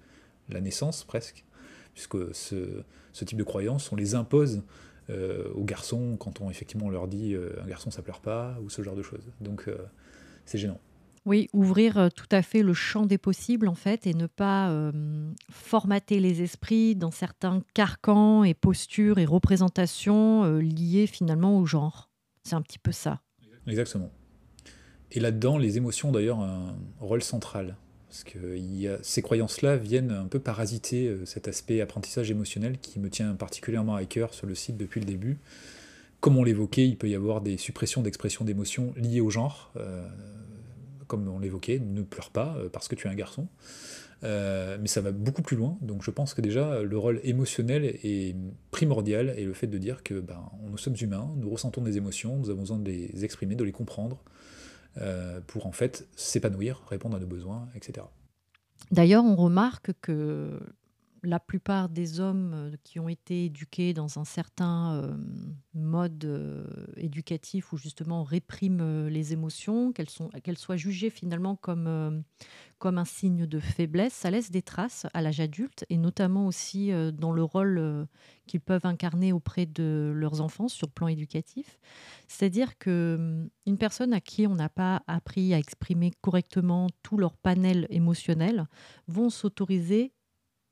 la 0.48 0.60
naissance 0.60 1.04
presque, 1.04 1.44
puisque 1.92 2.34
ce, 2.34 2.82
ce 3.12 3.24
type 3.24 3.38
de 3.38 3.44
croyances, 3.44 3.92
on 3.92 3.96
les 3.96 4.14
impose 4.14 4.62
aux 5.54 5.64
garçons 5.64 6.16
quand 6.18 6.40
on 6.40 6.50
effectivement 6.50 6.90
leur 6.90 7.08
dit 7.08 7.34
euh, 7.34 7.52
un 7.62 7.66
garçon 7.66 7.90
ça 7.90 8.02
pleure 8.02 8.20
pas 8.20 8.58
ou 8.62 8.70
ce 8.70 8.82
genre 8.82 8.96
de 8.96 9.02
choses. 9.02 9.30
Donc 9.40 9.64
euh, 9.68 9.76
c'est 10.44 10.58
gênant. 10.58 10.80
Oui, 11.24 11.48
ouvrir 11.52 12.08
tout 12.14 12.28
à 12.30 12.40
fait 12.40 12.62
le 12.62 12.72
champ 12.72 13.04
des 13.04 13.18
possibles 13.18 13.68
en 13.68 13.74
fait 13.74 14.06
et 14.06 14.14
ne 14.14 14.26
pas 14.26 14.72
formater 15.50 16.20
les 16.20 16.40
esprits 16.40 16.96
dans 16.96 17.10
certains 17.10 17.60
carcans 17.74 18.44
et 18.44 18.54
postures 18.54 19.18
et 19.18 19.26
représentations 19.26 20.56
liées 20.56 21.06
finalement 21.06 21.58
au 21.58 21.66
genre. 21.66 22.08
C'est 22.44 22.54
un 22.54 22.62
petit 22.62 22.78
peu 22.78 22.92
ça. 22.92 23.20
Exactement. 23.66 24.10
Et 25.10 25.20
là-dedans, 25.20 25.58
les 25.58 25.76
émotions 25.76 26.12
d'ailleurs 26.12 26.40
un 26.40 26.74
rôle 26.98 27.22
central. 27.22 27.76
Parce 28.08 28.24
que 28.24 28.38
ces 29.02 29.20
croyances-là 29.20 29.76
viennent 29.76 30.12
un 30.12 30.26
peu 30.26 30.38
parasiter 30.38 31.08
euh, 31.08 31.26
cet 31.26 31.46
aspect 31.46 31.82
apprentissage 31.82 32.30
émotionnel 32.30 32.78
qui 32.78 32.98
me 32.98 33.10
tient 33.10 33.34
particulièrement 33.34 33.96
à 33.96 34.04
cœur 34.06 34.32
sur 34.32 34.46
le 34.46 34.54
site 34.54 34.78
depuis 34.78 35.00
le 35.00 35.06
début. 35.06 35.36
Comme 36.20 36.38
on 36.38 36.42
l'évoquait, 36.42 36.88
il 36.88 36.96
peut 36.96 37.08
y 37.08 37.14
avoir 37.14 37.42
des 37.42 37.58
suppressions 37.58 38.00
d'expression 38.00 38.44
d'émotions 38.44 38.94
liées 38.96 39.20
au 39.20 39.30
genre. 39.30 39.72
Euh, 39.76 40.06
comme 41.06 41.28
on 41.28 41.38
l'évoquait, 41.38 41.78
ne 41.78 42.02
pleure 42.02 42.30
pas 42.30 42.56
euh, 42.58 42.68
parce 42.70 42.88
que 42.88 42.94
tu 42.94 43.08
es 43.08 43.10
un 43.10 43.14
garçon. 43.14 43.46
mais 44.22 44.86
ça 44.88 45.02
va 45.02 45.12
beaucoup 45.12 45.42
plus 45.42 45.58
loin. 45.58 45.76
Donc 45.82 46.02
je 46.02 46.10
pense 46.10 46.32
que 46.32 46.40
déjà 46.40 46.82
le 46.82 46.98
rôle 46.98 47.20
émotionnel 47.24 47.84
est 47.84 48.34
primordial 48.70 49.34
et 49.36 49.44
le 49.44 49.52
fait 49.52 49.66
de 49.66 49.76
dire 49.76 50.02
que 50.02 50.14
ben, 50.14 50.50
nous 50.66 50.78
sommes 50.78 50.96
humains, 50.98 51.30
nous 51.36 51.50
ressentons 51.50 51.82
des 51.82 51.98
émotions, 51.98 52.36
nous 52.36 52.48
avons 52.48 52.62
besoin 52.62 52.78
de 52.78 52.90
les 52.90 53.24
exprimer, 53.24 53.54
de 53.54 53.64
les 53.64 53.72
comprendre. 53.72 54.18
Euh, 55.00 55.40
pour 55.46 55.66
en 55.66 55.72
fait 55.72 56.08
s'épanouir, 56.16 56.82
répondre 56.88 57.16
à 57.16 57.20
nos 57.20 57.26
besoins, 57.26 57.68
etc. 57.76 58.06
D'ailleurs, 58.90 59.22
on 59.24 59.36
remarque 59.36 59.92
que 60.00 60.58
la 61.22 61.40
plupart 61.40 61.88
des 61.88 62.20
hommes 62.20 62.52
euh, 62.54 62.76
qui 62.84 63.00
ont 63.00 63.08
été 63.08 63.46
éduqués 63.46 63.92
dans 63.92 64.18
un 64.18 64.24
certain 64.24 64.94
euh, 64.94 65.16
mode 65.74 66.24
euh, 66.24 66.66
éducatif 66.96 67.72
où 67.72 67.76
justement 67.76 68.22
on 68.22 68.24
réprime 68.24 69.06
les 69.08 69.32
émotions, 69.32 69.92
qu'elles, 69.92 70.58
soient 70.58 70.76
jugées 70.76 71.10
finalement 71.10 71.56
comme, 71.56 72.22
comme 72.78 72.98
un 72.98 73.04
signe 73.04 73.46
de 73.46 73.60
faiblesse, 73.60 74.12
ça 74.12 74.30
laisse 74.30 74.50
des 74.50 74.62
traces 74.62 75.06
à 75.14 75.22
l'âge 75.22 75.40
adulte 75.40 75.84
et 75.88 75.96
notamment 75.96 76.46
aussi 76.46 76.90
dans 77.12 77.32
le 77.32 77.42
rôle 77.42 78.06
qu'ils 78.46 78.60
peuvent 78.60 78.86
incarner 78.86 79.32
auprès 79.32 79.66
de 79.66 80.12
leurs 80.14 80.40
enfants 80.40 80.68
sur 80.68 80.86
le 80.86 80.92
plan 80.92 81.08
éducatif. 81.08 81.78
C'est-à-dire 82.26 82.78
qu'une 82.78 83.50
personne 83.78 84.12
à 84.12 84.20
qui 84.20 84.46
on 84.46 84.54
n'a 84.54 84.68
pas 84.68 85.02
appris 85.06 85.54
à 85.54 85.58
exprimer 85.58 86.12
correctement 86.20 86.88
tout 87.02 87.16
leur 87.16 87.36
panel 87.36 87.86
émotionnel 87.90 88.66
vont 89.06 89.30
s'autoriser 89.30 90.12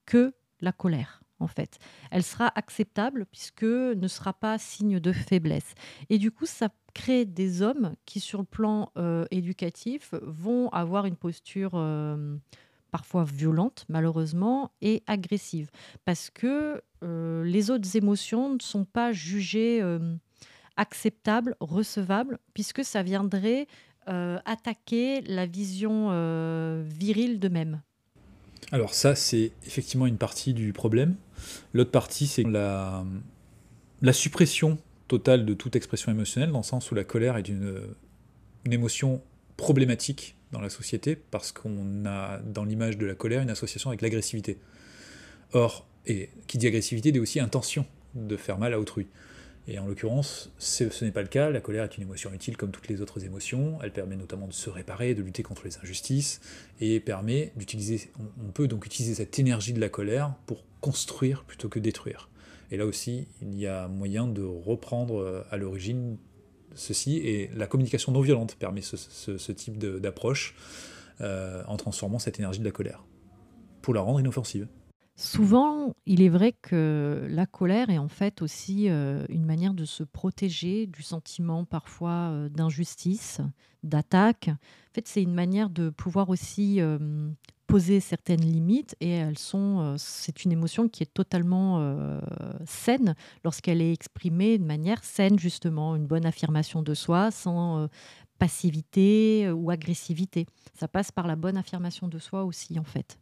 que 0.07 0.33
la 0.61 0.73
colère 0.73 1.23
en 1.41 1.47
fait. 1.47 1.79
Elle 2.11 2.23
sera 2.23 2.51
acceptable 2.55 3.27
puisque 3.27 3.63
ne 3.63 4.09
sera 4.09 4.33
pas 4.33 4.59
signe 4.59 5.01
de 5.01 5.13
faiblesse. 5.13 5.75
Et 6.11 6.19
du 6.19 6.31
coup, 6.31 6.47
ça 6.47 6.69
crée 6.95 7.25
des 7.25 7.63
hommes 7.63 7.95
qui, 8.07 8.21
sur 8.21 8.41
le 8.41 8.47
plan 8.47 8.91
euh, 8.97 9.27
éducatif, 9.31 10.15
vont 10.23 10.69
avoir 10.71 11.07
une 11.07 11.17
posture 11.17 11.73
euh, 11.75 12.37
parfois 12.91 13.25
violente, 13.25 13.85
malheureusement, 13.89 14.73
et 14.81 15.03
agressive. 15.07 15.71
Parce 16.05 16.31
que 16.31 16.83
euh, 17.03 17.45
les 17.45 17.71
autres 17.71 17.97
émotions 17.97 18.55
ne 18.55 18.63
sont 18.63 18.85
pas 18.85 19.13
jugées 19.13 19.83
acceptables, 20.77 21.57
recevables, 21.61 22.39
puisque 22.55 22.85
ça 22.85 23.03
viendrait 23.03 23.67
attaquer 24.07 25.21
la 25.23 25.47
vision 25.47 26.11
virile 26.85 27.41
d'eux-mêmes. 27.41 27.83
Alors 28.73 28.95
ça, 28.95 29.15
c'est 29.15 29.53
effectivement 29.67 30.07
une 30.07 30.19
partie 30.19 30.55
du 30.55 30.73
problème. 30.73 31.17
L'autre 31.73 31.91
partie, 31.91 32.27
c'est 32.27 32.43
la, 32.43 33.05
suppression 34.13 34.79
totale 35.09 35.45
de 35.45 35.55
toute 35.55 35.77
expression 35.77 36.11
émotionnelle, 36.11 36.51
dans 36.51 36.59
le 36.59 36.65
sens 36.65 36.91
où 36.91 36.95
la 36.95 37.05
colère 37.05 37.37
est 37.37 37.49
une, 37.49 37.81
une 38.65 38.73
émotion 38.73 39.23
problématique 39.57 40.37
dans 40.53 40.61
la 40.61 40.71
société, 40.71 41.17
parce 41.17 41.53
qu'on 41.53 42.05
a 42.07 42.39
dans 42.39 42.65
l'image 42.65 42.99
de 42.99 43.07
la 43.07 43.15
colère 43.15 43.43
une 43.43 43.51
association 43.51 43.91
avec 43.91 44.03
l'agressivité. 44.03 44.59
Or, 45.53 45.87
et 46.07 46.31
qui 46.47 46.59
dit 46.59 46.67
agressivité 46.67 47.13
dit 47.13 47.19
aussi 47.19 47.41
intention 47.41 47.87
de 48.15 48.37
faire 48.37 48.59
mal 48.59 48.73
à 48.73 48.81
autrui. 48.81 49.07
Et 49.69 49.79
en 49.81 49.87
l'occurrence, 49.87 50.53
ce 50.59 51.05
n'est 51.05 51.11
pas 51.11 51.23
le 51.23 51.29
cas. 51.29 51.51
La 51.51 51.61
colère 51.61 51.85
est 51.85 51.97
une 51.97 52.05
émotion 52.05 52.33
utile 52.33 52.57
comme 52.57 52.71
toutes 52.71 52.87
les 52.89 53.01
autres 53.01 53.25
émotions. 53.25 53.79
Elle 53.83 53.93
permet 53.93 54.15
notamment 54.15 54.47
de 54.47 54.53
se 54.53 54.71
réparer, 54.71 55.15
de 55.15 55.23
lutter 55.23 55.43
contre 55.43 55.65
les 55.65 55.77
injustices, 55.79 56.41
et 56.81 57.01
permet 57.01 57.53
d'utiliser. 57.57 58.13
On 58.47 58.53
peut 58.53 58.69
donc 58.69 58.87
utiliser 58.87 59.15
cette 59.15 59.39
énergie 59.39 59.73
de 59.73 59.81
la 59.81 59.89
colère 59.89 60.35
pour 60.47 60.65
construire 60.81 61.43
plutôt 61.43 61.69
que 61.69 61.81
détruire. 61.81 62.29
Et 62.71 62.77
là 62.77 62.87
aussi, 62.87 63.27
il 63.43 63.59
y 63.59 63.67
a 63.67 63.89
moyen 63.89 64.27
de 64.29 64.43
reprendre 64.43 65.21
euh, 65.21 65.43
à 65.51 65.57
l'origine 65.57 66.17
ceci, 66.75 67.17
et 67.19 67.51
la 67.57 67.67
communication 67.67 68.13
non 68.13 68.21
violente 68.21 68.57
permet 68.57 68.83
ce, 68.83 69.53
type 69.53 69.79
d'approche 69.79 70.55
euh, 71.21 71.63
en 71.67 71.77
transformant 71.77 72.19
cette 72.19 72.39
énergie 72.39 72.61
de 72.61 72.65
la 72.65 72.71
colère 72.71 73.05
pour 73.83 73.95
la 73.95 74.01
rendre 74.01 74.21
inoffensive. 74.21 74.67
Souvent, 75.19 75.95
il 76.05 76.21
est 76.21 76.29
vrai 76.29 76.53
que 76.53 77.27
la 77.31 77.47
colère 77.47 77.89
est 77.89 77.97
en 77.97 78.09
fait 78.09 78.43
aussi 78.43 78.91
euh, 78.91 79.25
une 79.31 79.47
manière 79.47 79.73
de 79.73 79.87
se 79.87 80.03
protéger 80.03 80.87
du 80.87 81.03
sentiment 81.03 81.65
parfois 81.65 82.11
euh, 82.31 82.49
d'injustice, 82.51 83.41
d'attaque. 83.83 84.49
En 84.51 84.95
fait, 84.95 85.09
c'est 85.09 85.23
une 85.23 85.33
manière 85.33 85.71
de 85.71 85.89
pouvoir 85.89 86.29
aussi 86.29 86.83
euh, 86.83 86.99
poser 87.67 88.01
certaines 88.01 88.43
limites 88.43 88.95
et 89.01 89.09
elles 89.09 89.39
sont. 89.39 89.97
c'est 89.97 90.45
une 90.45 90.53
émotion 90.53 90.87
qui 90.87 91.03
est 91.03 91.13
totalement 91.13 92.21
saine 92.65 93.17
lorsqu'elle 93.43 93.83
est 93.83 93.93
exprimée 93.93 94.57
de 94.59 94.65
manière 94.65 95.03
saine 95.03 95.37
justement, 95.37 95.97
une 95.97 96.07
bonne 96.07 96.27
affirmation 96.27 96.83
de 96.83 96.95
soi 96.95 97.33
sans 97.33 97.89
passivité 98.39 99.51
ou 99.51 99.71
agressivité. 99.71 100.47
Ça 100.75 100.87
passe 100.87 101.11
par 101.11 101.27
la 101.27 101.35
bonne 101.35 101.57
affirmation 101.57 102.07
de 102.07 102.21
soi 102.21 102.45
aussi 102.45 102.79
en 102.79 102.85
fait. 102.85 103.19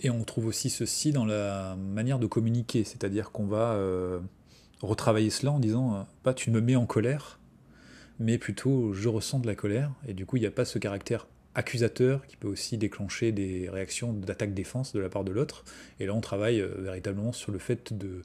Et 0.00 0.10
on 0.10 0.24
trouve 0.24 0.46
aussi 0.46 0.68
ceci 0.68 1.12
dans 1.12 1.24
la 1.24 1.76
manière 1.76 2.18
de 2.18 2.26
communiquer, 2.26 2.84
c'est-à-dire 2.84 3.30
qu'on 3.30 3.46
va 3.46 3.72
euh, 3.72 4.20
retravailler 4.82 5.30
cela 5.30 5.52
en 5.52 5.58
disant 5.58 5.94
euh, 5.94 6.02
pas 6.22 6.34
tu 6.34 6.50
me 6.50 6.60
mets 6.60 6.76
en 6.76 6.86
colère, 6.86 7.38
mais 8.18 8.36
plutôt 8.36 8.92
je 8.92 9.08
ressens 9.08 9.38
de 9.38 9.46
la 9.46 9.54
colère, 9.54 9.90
et 10.06 10.12
du 10.12 10.26
coup 10.26 10.36
il 10.36 10.40
n'y 10.40 10.46
a 10.46 10.50
pas 10.50 10.66
ce 10.66 10.78
caractère 10.78 11.26
accusateur 11.54 12.26
qui 12.26 12.36
peut 12.36 12.48
aussi 12.48 12.76
déclencher 12.76 13.32
des 13.32 13.70
réactions 13.70 14.12
d'attaque-défense 14.12 14.92
de 14.92 15.00
la 15.00 15.08
part 15.08 15.24
de 15.24 15.32
l'autre. 15.32 15.64
Et 15.98 16.04
là 16.06 16.12
on 16.12 16.20
travaille 16.20 16.60
euh, 16.60 16.74
véritablement 16.78 17.32
sur 17.32 17.50
le 17.50 17.58
fait 17.58 17.94
de, 17.94 18.22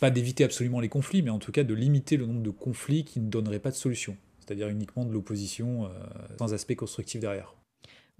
pas 0.00 0.10
d'éviter 0.10 0.44
absolument 0.44 0.80
les 0.80 0.90
conflits, 0.90 1.22
mais 1.22 1.30
en 1.30 1.38
tout 1.38 1.52
cas 1.52 1.64
de 1.64 1.72
limiter 1.72 2.18
le 2.18 2.26
nombre 2.26 2.42
de 2.42 2.50
conflits 2.50 3.06
qui 3.06 3.20
ne 3.20 3.30
donneraient 3.30 3.58
pas 3.58 3.70
de 3.70 3.76
solution, 3.76 4.18
c'est-à-dire 4.40 4.68
uniquement 4.68 5.06
de 5.06 5.12
l'opposition 5.14 5.90
sans 6.38 6.52
aspect 6.52 6.76
constructif 6.76 7.20
derrière. 7.20 7.54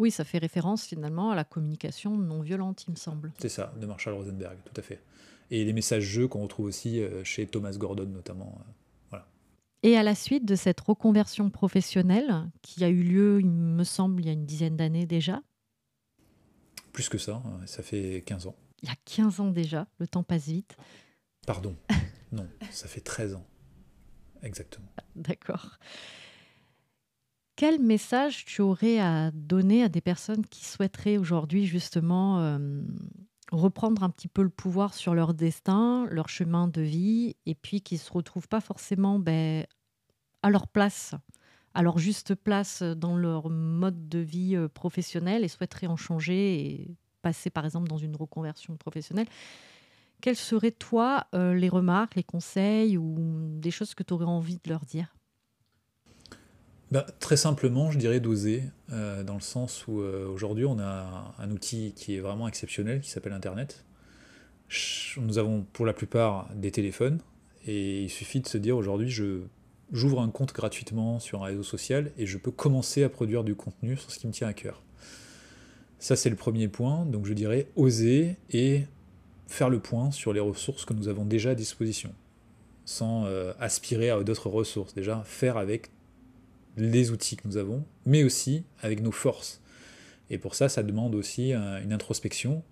Oui, 0.01 0.11
ça 0.11 0.25
fait 0.25 0.39
référence 0.39 0.87
finalement 0.87 1.31
à 1.31 1.35
la 1.35 1.45
communication 1.45 2.17
non 2.17 2.41
violente, 2.41 2.85
il 2.89 2.93
me 2.93 2.97
semble. 2.97 3.35
C'est 3.39 3.51
ça, 3.51 3.75
de 3.79 3.85
Marshall 3.85 4.15
Rosenberg, 4.15 4.57
tout 4.65 4.73
à 4.81 4.83
fait. 4.83 5.03
Et 5.51 5.63
les 5.63 5.75
messages-jeux 5.75 6.27
qu'on 6.27 6.41
retrouve 6.41 6.65
aussi 6.65 7.03
euh, 7.03 7.23
chez 7.23 7.47
Thomas 7.47 7.73
Gordon 7.73 8.07
notamment. 8.07 8.59
Euh, 8.61 8.73
voilà. 9.11 9.27
Et 9.83 9.99
à 9.99 10.03
la 10.03 10.15
suite 10.15 10.47
de 10.47 10.55
cette 10.55 10.81
reconversion 10.81 11.51
professionnelle 11.51 12.51
qui 12.63 12.83
a 12.83 12.89
eu 12.89 13.03
lieu, 13.03 13.41
il 13.41 13.51
me 13.51 13.85
semble, 13.85 14.23
il 14.23 14.27
y 14.27 14.31
a 14.31 14.33
une 14.33 14.47
dizaine 14.47 14.75
d'années 14.75 15.05
déjà 15.05 15.43
Plus 16.95 17.11
que 17.11 17.19
ça, 17.19 17.43
hein, 17.45 17.61
ça 17.67 17.83
fait 17.83 18.25
15 18.25 18.47
ans. 18.47 18.57
Il 18.83 18.89
y 18.89 18.93
a 18.93 18.97
15 19.05 19.41
ans 19.41 19.51
déjà, 19.51 19.87
le 19.99 20.09
temps 20.09 20.23
passe 20.23 20.47
vite. 20.47 20.79
Pardon, 21.47 21.77
non, 22.33 22.49
ça 22.71 22.89
fait 22.89 23.03
13 23.03 23.35
ans. 23.35 23.47
Exactement. 24.43 24.89
D'accord. 25.15 25.79
Quel 27.61 27.79
message 27.79 28.47
tu 28.47 28.63
aurais 28.63 29.01
à 29.01 29.31
donner 29.33 29.83
à 29.83 29.91
des 29.91 30.01
personnes 30.01 30.47
qui 30.47 30.65
souhaiteraient 30.65 31.19
aujourd'hui 31.19 31.67
justement 31.67 32.41
euh, 32.41 32.81
reprendre 33.53 34.03
un 34.03 34.09
petit 34.09 34.29
peu 34.29 34.43
le 34.43 34.49
pouvoir 34.49 34.95
sur 34.95 35.15
leur 35.15 35.35
destin, 35.35 36.07
leur 36.09 36.31
chemin 36.31 36.69
de 36.69 36.81
vie, 36.81 37.37
et 37.45 37.55
puis 37.55 37.83
qui 37.83 37.97
ne 37.97 37.99
se 37.99 38.11
retrouvent 38.11 38.49
pas 38.49 38.63
forcément 38.63 39.19
ben, 39.19 39.67
à 40.43 40.49
leur 40.49 40.69
place, 40.69 41.15
à 41.75 41.83
leur 41.83 41.99
juste 41.99 42.35
place 42.35 42.83
dans 42.83 43.15
leur 43.15 43.51
mode 43.51 44.09
de 44.09 44.21
vie 44.21 44.57
euh, 44.57 44.67
professionnel 44.67 45.45
et 45.45 45.49
souhaiteraient 45.49 45.87
en 45.87 45.97
changer 45.97 46.61
et 46.65 46.97
passer 47.21 47.51
par 47.51 47.67
exemple 47.67 47.89
dans 47.89 47.99
une 47.99 48.17
reconversion 48.17 48.75
professionnelle. 48.79 49.29
Quelles 50.23 50.37
seraient, 50.37 50.71
toi, 50.71 51.27
euh, 51.35 51.53
les 51.53 51.69
remarques, 51.69 52.15
les 52.15 52.25
conseils 52.25 52.97
ou 52.97 53.19
des 53.59 53.71
choses 53.71 53.95
que 53.95 54.03
tu 54.03 54.15
aurais 54.15 54.25
envie 54.25 54.57
de 54.57 54.71
leur 54.71 54.87
dire? 54.87 55.15
Bah, 56.91 57.07
Très 57.19 57.37
simplement, 57.37 57.91
je 57.91 57.99
dirais 57.99 58.21
d'oser, 58.21 58.65
euh, 58.93 59.23
dans 59.23 59.35
le 59.35 59.41
sens 59.41 59.87
où 59.87 60.01
euh, 60.01 60.27
aujourd'hui 60.27 60.65
on 60.65 60.79
a 60.79 61.35
un 61.39 61.51
outil 61.51 61.93
qui 61.95 62.17
est 62.17 62.21
vraiment 62.21 62.49
exceptionnel, 62.49 63.01
qui 63.01 63.11
s'appelle 63.11 63.33
Internet. 63.33 63.85
Nous 65.17 65.39
avons 65.39 65.67
pour 65.73 65.85
la 65.85 65.93
plupart 65.93 66.49
des 66.55 66.71
téléphones, 66.71 67.21
et 67.67 68.03
il 68.03 68.11
suffit 68.11 68.41
de 68.41 68.49
se 68.49 68.59
dire 68.59 68.77
aujourd'hui, 68.77 69.11
je, 69.11 69.41
j'ouvre 69.93 70.21
un 70.21 70.31
compte 70.31 70.53
gratuitement 70.53 71.19
sur 71.19 71.43
un 71.43 71.47
réseau 71.47 71.63
social 71.63 72.13
et 72.17 72.27
je 72.27 72.39
peux 72.39 72.51
commencer 72.51 73.03
à 73.03 73.09
produire 73.09 73.45
du 73.45 73.55
contenu 73.55 73.97
sur 73.97 74.11
ce 74.11 74.19
qui 74.19 74.27
me 74.27 74.33
tient 74.33 74.49
à 74.49 74.53
cœur. 74.53 74.83
Ça, 75.99 76.17
c'est 76.17 76.31
le 76.31 76.37
premier 76.37 76.69
point. 76.69 77.05
Donc, 77.05 77.27
je 77.27 77.35
dirais 77.35 77.69
oser 77.77 78.37
et 78.51 78.85
faire 79.47 79.69
le 79.69 79.81
point 79.81 80.11
sur 80.11 80.33
les 80.33 80.41
ressources 80.41 80.85
que 80.85 80.95
nous 80.95 81.09
avons 81.09 81.25
déjà 81.25 81.51
à 81.51 81.55
disposition, 81.55 82.15
sans 82.85 83.27
euh, 83.27 83.53
aspirer 83.61 84.09
à 84.09 84.23
d'autres 84.23 84.49
ressources. 84.49 84.95
Déjà, 84.95 85.23
faire 85.25 85.57
avec 85.59 85.91
les 86.77 87.11
outils 87.11 87.37
que 87.37 87.47
nous 87.47 87.57
avons, 87.57 87.85
mais 88.07 88.25
aussi 88.25 88.65
avec 88.81 89.03
nos 89.03 89.13
forces. 89.13 89.61
Et 90.31 90.39
pour 90.39 90.55
ça, 90.55 90.69
ça 90.69 90.83
demande 90.83 91.15
aussi 91.15 91.53
euh, 91.53 91.83
une 91.83 91.93
introspection 91.93 92.63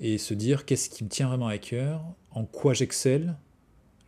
et 0.00 0.18
se 0.18 0.34
dire 0.34 0.64
qu'est-ce 0.64 0.90
qui 0.90 1.04
me 1.04 1.08
tient 1.08 1.28
vraiment 1.28 1.46
à 1.46 1.58
cœur, 1.58 2.04
en 2.30 2.44
quoi 2.44 2.74
j'excelle, 2.74 3.36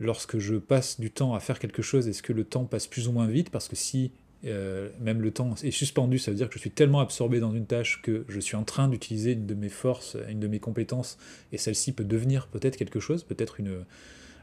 lorsque 0.01 0.39
je 0.39 0.57
passe 0.57 1.01
du 1.01 1.11
temps 1.11 1.35
à 1.35 1.41
faire 1.41 1.59
quelque 1.59 1.83
chose, 1.83 2.09
est-ce 2.09 2.23
que 2.23 2.33
le 2.33 2.45
temps 2.45 2.65
passe 2.65 2.87
plus 2.87 3.09
ou 3.09 3.13
moins 3.13 3.27
vite? 3.27 3.51
Parce 3.51 3.69
que 3.69 3.77
si 3.77 4.13
euh, 4.45 4.91
même 5.01 5.23
le 5.23 5.31
temps 5.31 5.55
est 5.63 5.71
suspendu, 5.71 6.19
ça 6.19 6.31
veut 6.31 6.37
dire 6.37 6.49
que 6.49 6.55
je 6.55 6.61
suis 6.61 6.71
tellement 6.71 7.01
absorbé 7.01 7.41
dans 7.41 7.53
une 7.53 7.67
tâche 7.67 8.03
que 8.03 8.25
je 8.29 8.41
suis 8.41 8.57
en 8.57 8.65
train 8.65 8.89
d'utiliser 8.89 9.33
une 9.33 9.47
de 9.47 9.55
mes 9.55 9.69
forces, 9.69 10.17
une 10.29 10.41
de 10.41 10.49
mes 10.49 10.61
compétences, 10.61 11.19
et 11.53 11.59
celle-ci 11.59 11.93
peut 11.93 12.05
devenir 12.05 12.49
peut-être 12.49 12.77
quelque 12.77 13.01
chose, 13.01 13.23
peut-être 13.23 13.59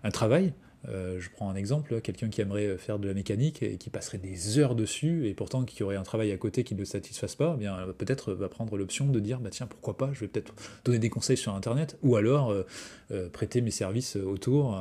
un 0.04 0.12
travail. 0.12 0.54
Euh, 0.90 1.20
je 1.20 1.30
prends 1.30 1.50
un 1.50 1.56
exemple, 1.56 2.02
quelqu'un 2.02 2.30
qui 2.30 2.42
aimerait 2.42 2.78
faire 2.78 3.00
de 3.00 3.08
la 3.08 3.14
mécanique 3.14 3.64
et 3.64 3.78
qui 3.78 3.90
passerait 3.90 4.18
des 4.18 4.60
heures 4.60 4.76
dessus, 4.76 5.28
et 5.28 5.34
pourtant 5.34 5.64
qui 5.64 5.82
aurait 5.84 5.96
un 5.96 6.04
travail 6.04 6.32
à 6.32 6.38
côté 6.38 6.64
qui 6.64 6.74
ne 6.74 6.80
le 6.80 6.86
satisfasse 6.86 7.36
pas, 7.36 7.54
eh 7.56 7.60
bien 7.60 7.78
peut-être 7.98 8.34
va 8.34 8.50
prendre 8.50 8.78
l'option 8.78 9.08
de 9.08 9.20
dire 9.20 9.40
bah 9.40 9.50
tiens 9.50 9.68
pourquoi 9.68 9.96
pas, 9.96 10.12
je 10.14 10.20
vais 10.20 10.28
peut-être 10.28 10.54
donner 10.84 11.00
des 11.00 11.10
conseils 11.10 11.38
sur 11.38 11.56
internet, 11.56 11.98
ou 12.04 12.16
alors 12.16 12.52
euh, 12.52 13.30
prêter 13.30 13.62
mes 13.62 13.72
services 13.72 14.16
autour 14.18 14.80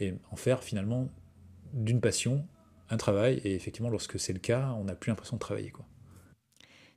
et 0.00 0.14
en 0.30 0.36
faire 0.36 0.62
finalement 0.62 1.08
d'une 1.72 2.00
passion 2.00 2.46
un 2.90 2.96
travail, 2.96 3.40
et 3.44 3.54
effectivement, 3.54 3.88
lorsque 3.88 4.20
c'est 4.20 4.32
le 4.32 4.38
cas, 4.38 4.74
on 4.78 4.84
n'a 4.84 4.94
plus 4.94 5.10
l'impression 5.10 5.36
de 5.36 5.40
travailler. 5.40 5.70
Quoi. 5.70 5.86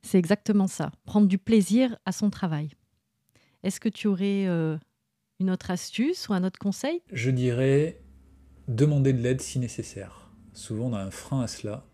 C'est 0.01 0.19
exactement 0.19 0.67
ça, 0.67 0.91
prendre 1.05 1.27
du 1.27 1.37
plaisir 1.37 1.97
à 2.05 2.11
son 2.11 2.29
travail. 2.29 2.71
Est-ce 3.63 3.79
que 3.79 3.89
tu 3.89 4.07
aurais 4.07 4.45
euh, 4.45 4.77
une 5.39 5.49
autre 5.49 5.71
astuce 5.71 6.27
ou 6.27 6.33
un 6.33 6.43
autre 6.43 6.59
conseil? 6.59 7.01
Je 7.11 7.31
dirais 7.31 8.01
demander 8.67 9.13
de 9.13 9.22
l'aide 9.22 9.41
si 9.41 9.60
nécessaire. 9.60 10.29
Souvent, 10.53 10.88
on 10.88 10.93
a 10.93 11.00
un 11.00 11.12
frein 11.12 11.41
à 11.41 11.48
cela, 11.48 11.86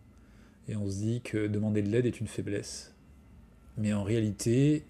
et 0.68 0.76
on 0.76 0.90
se 0.90 0.98
dit 0.98 1.22
que 1.22 1.48
demander 1.48 1.82
de 1.82 1.90
l'aide 1.90 2.06
est 2.06 2.20
une 2.20 2.28
faiblesse. 2.28 2.96
Mais 3.78 3.94
en 3.94 4.04
réalité, 4.04 4.86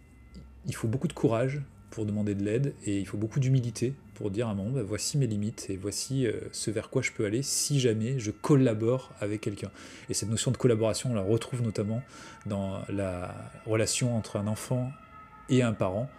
il 0.66 0.76
faut 0.76 0.88
beaucoup 0.88 1.08
de 1.08 1.14
courage 1.14 1.62
pour 1.90 2.06
demander 2.06 2.36
de 2.36 2.44
l'aide, 2.44 2.74
et 2.86 3.00
il 3.00 3.06
faut 3.06 3.18
beaucoup 3.18 3.40
d'humilité 3.40 3.94
pour 4.14 4.30
dire 4.30 4.48
à 4.48 4.52
un 4.52 4.54
moment, 4.54 4.70
bah, 4.70 4.84
voici 4.84 5.18
mes 5.18 5.28
limites, 5.28 5.68
et 5.70 5.76
voici 5.76 6.28
euh, 6.28 6.34
ce 6.52 6.70
vers 6.70 6.90
quoi 6.90 7.02
je 7.02 7.12
peux 7.12 7.26
aller 7.26 7.42
si 7.42 7.80
jamais 7.80 8.20
je 8.20 8.32
collabore 8.32 9.12
avec 9.20 9.42
quelqu'un. 9.42 9.72
Et 10.10 10.14
cette 10.14 10.30
notion 10.30 10.52
de 10.52 10.58
collaboration, 10.58 11.12
on 11.12 11.16
la 11.16 11.22
retrouve 11.22 11.62
notamment 11.62 12.02
dans 12.46 12.82
la 12.90 13.34
relation 13.66 14.16
entre 14.16 14.38
un 14.38 14.48
enfant 14.48 14.92
et 15.50 15.64
un 15.64 15.74
parent. 15.74 16.10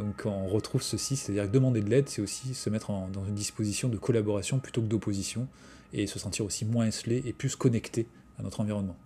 Donc 0.00 0.22
on 0.24 0.46
retrouve 0.46 0.82
ceci, 0.82 1.14
c'est-à-dire 1.14 1.44
que 1.44 1.52
demander 1.52 1.82
de 1.82 1.90
l'aide, 1.90 2.08
c'est 2.08 2.22
aussi 2.22 2.54
se 2.54 2.70
mettre 2.70 2.90
dans 3.12 3.24
une 3.26 3.34
disposition 3.34 3.90
de 3.90 3.98
collaboration 3.98 4.58
plutôt 4.58 4.80
que 4.80 4.86
d'opposition, 4.86 5.46
et 5.92 6.06
se 6.06 6.18
sentir 6.18 6.46
aussi 6.46 6.64
moins 6.64 6.86
esselé 6.86 7.22
et 7.26 7.34
plus 7.34 7.54
connecté 7.54 8.06
à 8.38 8.42
notre 8.42 8.60
environnement. 8.60 8.96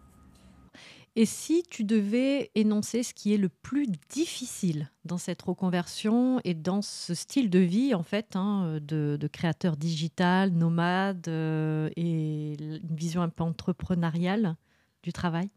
Et 1.16 1.26
si 1.26 1.64
tu 1.68 1.82
devais 1.82 2.50
énoncer 2.54 3.02
ce 3.02 3.12
qui 3.12 3.34
est 3.34 3.38
le 3.38 3.48
plus 3.48 3.88
difficile 4.08 4.90
dans 5.04 5.18
cette 5.18 5.42
reconversion 5.42 6.40
et 6.44 6.54
dans 6.54 6.82
ce 6.82 7.14
style 7.14 7.50
de 7.50 7.60
vie, 7.60 7.94
en 7.94 8.02
fait, 8.04 8.36
hein, 8.36 8.78
de, 8.80 9.28
créateur 9.32 9.76
digital, 9.76 10.50
nomade 10.50 11.26
euh, 11.26 11.88
et 11.96 12.54
une 12.54 12.96
vision 12.96 13.22
un 13.22 13.28
peu 13.28 13.42
entrepreneuriale 13.42 14.56
du 15.02 15.12
travail? 15.12 15.50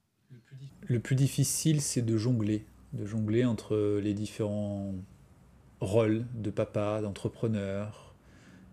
Le 0.88 1.00
plus 1.00 1.15
difficile, 1.15 1.82
c'est 1.82 2.04
de 2.04 2.17
jongler, 2.17 2.65
de 2.93 3.06
jongler 3.06 3.45
entre 3.45 4.00
les 4.02 4.13
différents 4.13 4.93
rôles 5.80 6.26
de 6.34 6.50
papa, 6.50 7.02
d'entrepreneur. 7.02 8.16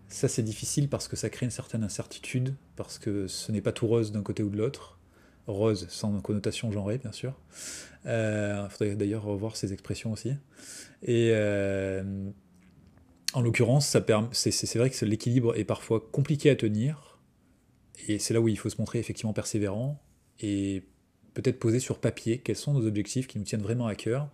Ça, 0.07 0.27
c'est 0.27 0.43
difficile 0.43 0.87
parce 0.89 1.07
que 1.07 1.15
ça 1.15 1.29
crée 1.29 1.45
une 1.45 1.51
certaine 1.51 1.83
incertitude, 1.83 2.55
parce 2.75 2.99
que 2.99 3.27
ce 3.27 3.51
n'est 3.51 3.61
pas 3.61 3.71
tout 3.71 3.87
rose 3.87 4.11
d'un 4.11 4.21
côté 4.21 4.43
ou 4.43 4.49
de 4.49 4.57
l'autre 4.57 4.95
rose 5.47 5.87
sans 5.89 6.19
connotation 6.21 6.71
genrée, 6.71 6.97
bien 6.97 7.11
sûr. 7.11 7.33
Il 8.03 8.09
euh, 8.09 8.69
faudrait 8.69 8.95
d'ailleurs 8.95 9.23
revoir 9.23 9.55
ces 9.55 9.73
expressions 9.73 10.11
aussi. 10.11 10.31
Et 11.03 11.29
euh, 11.33 12.29
en 13.33 13.41
l'occurrence, 13.41 13.97
c'est 14.31 14.75
vrai 14.75 14.89
que 14.89 15.05
l'équilibre 15.05 15.55
est 15.57 15.63
parfois 15.63 15.99
compliqué 16.11 16.49
à 16.49 16.55
tenir. 16.55 17.19
Et 18.07 18.19
c'est 18.19 18.33
là 18.33 18.41
où 18.41 18.47
il 18.47 18.57
faut 18.57 18.69
se 18.69 18.77
montrer 18.79 18.99
effectivement 18.99 19.33
persévérant 19.33 20.01
et 20.39 20.83
peut-être 21.33 21.59
poser 21.59 21.79
sur 21.79 21.99
papier 21.99 22.39
quels 22.39 22.55
sont 22.55 22.73
nos 22.73 22.85
objectifs 22.85 23.27
qui 23.27 23.37
nous 23.37 23.45
tiennent 23.45 23.61
vraiment 23.61 23.87
à 23.87 23.95
cœur. 23.95 24.29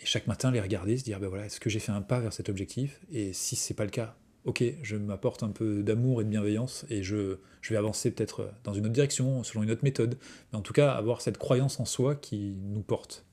Et 0.00 0.06
chaque 0.06 0.26
matin, 0.26 0.50
les 0.50 0.60
regarder, 0.60 0.96
se 0.96 1.04
dire 1.04 1.20
ben 1.20 1.28
voilà, 1.28 1.46
est-ce 1.46 1.60
que 1.60 1.68
j'ai 1.68 1.78
fait 1.78 1.92
un 1.92 2.02
pas 2.02 2.20
vers 2.20 2.32
cet 2.32 2.48
objectif? 2.48 3.00
Et 3.12 3.32
si 3.32 3.54
ce 3.56 3.72
n'est 3.72 3.76
pas 3.76 3.84
le 3.84 3.90
cas, 3.90 4.16
ok, 4.44 4.64
je 4.82 4.96
m'apporte 4.96 5.42
un 5.42 5.50
peu 5.50 5.82
d'amour 5.82 6.20
et 6.20 6.24
de 6.24 6.30
bienveillance 6.30 6.86
et 6.88 7.02
je, 7.02 7.36
je 7.60 7.74
vais 7.74 7.76
avancer 7.76 8.10
peut-être 8.10 8.50
dans 8.64 8.72
une 8.72 8.84
autre 8.86 8.94
direction, 8.94 9.42
selon 9.44 9.62
une 9.62 9.70
autre 9.70 9.84
méthode, 9.84 10.16
mais 10.52 10.58
en 10.58 10.62
tout 10.62 10.72
cas 10.72 10.92
avoir 10.92 11.20
cette 11.20 11.38
croyance 11.38 11.80
en 11.80 11.84
soi 11.84 12.14
qui 12.14 12.56
nous 12.62 12.82
porte. 12.82 13.26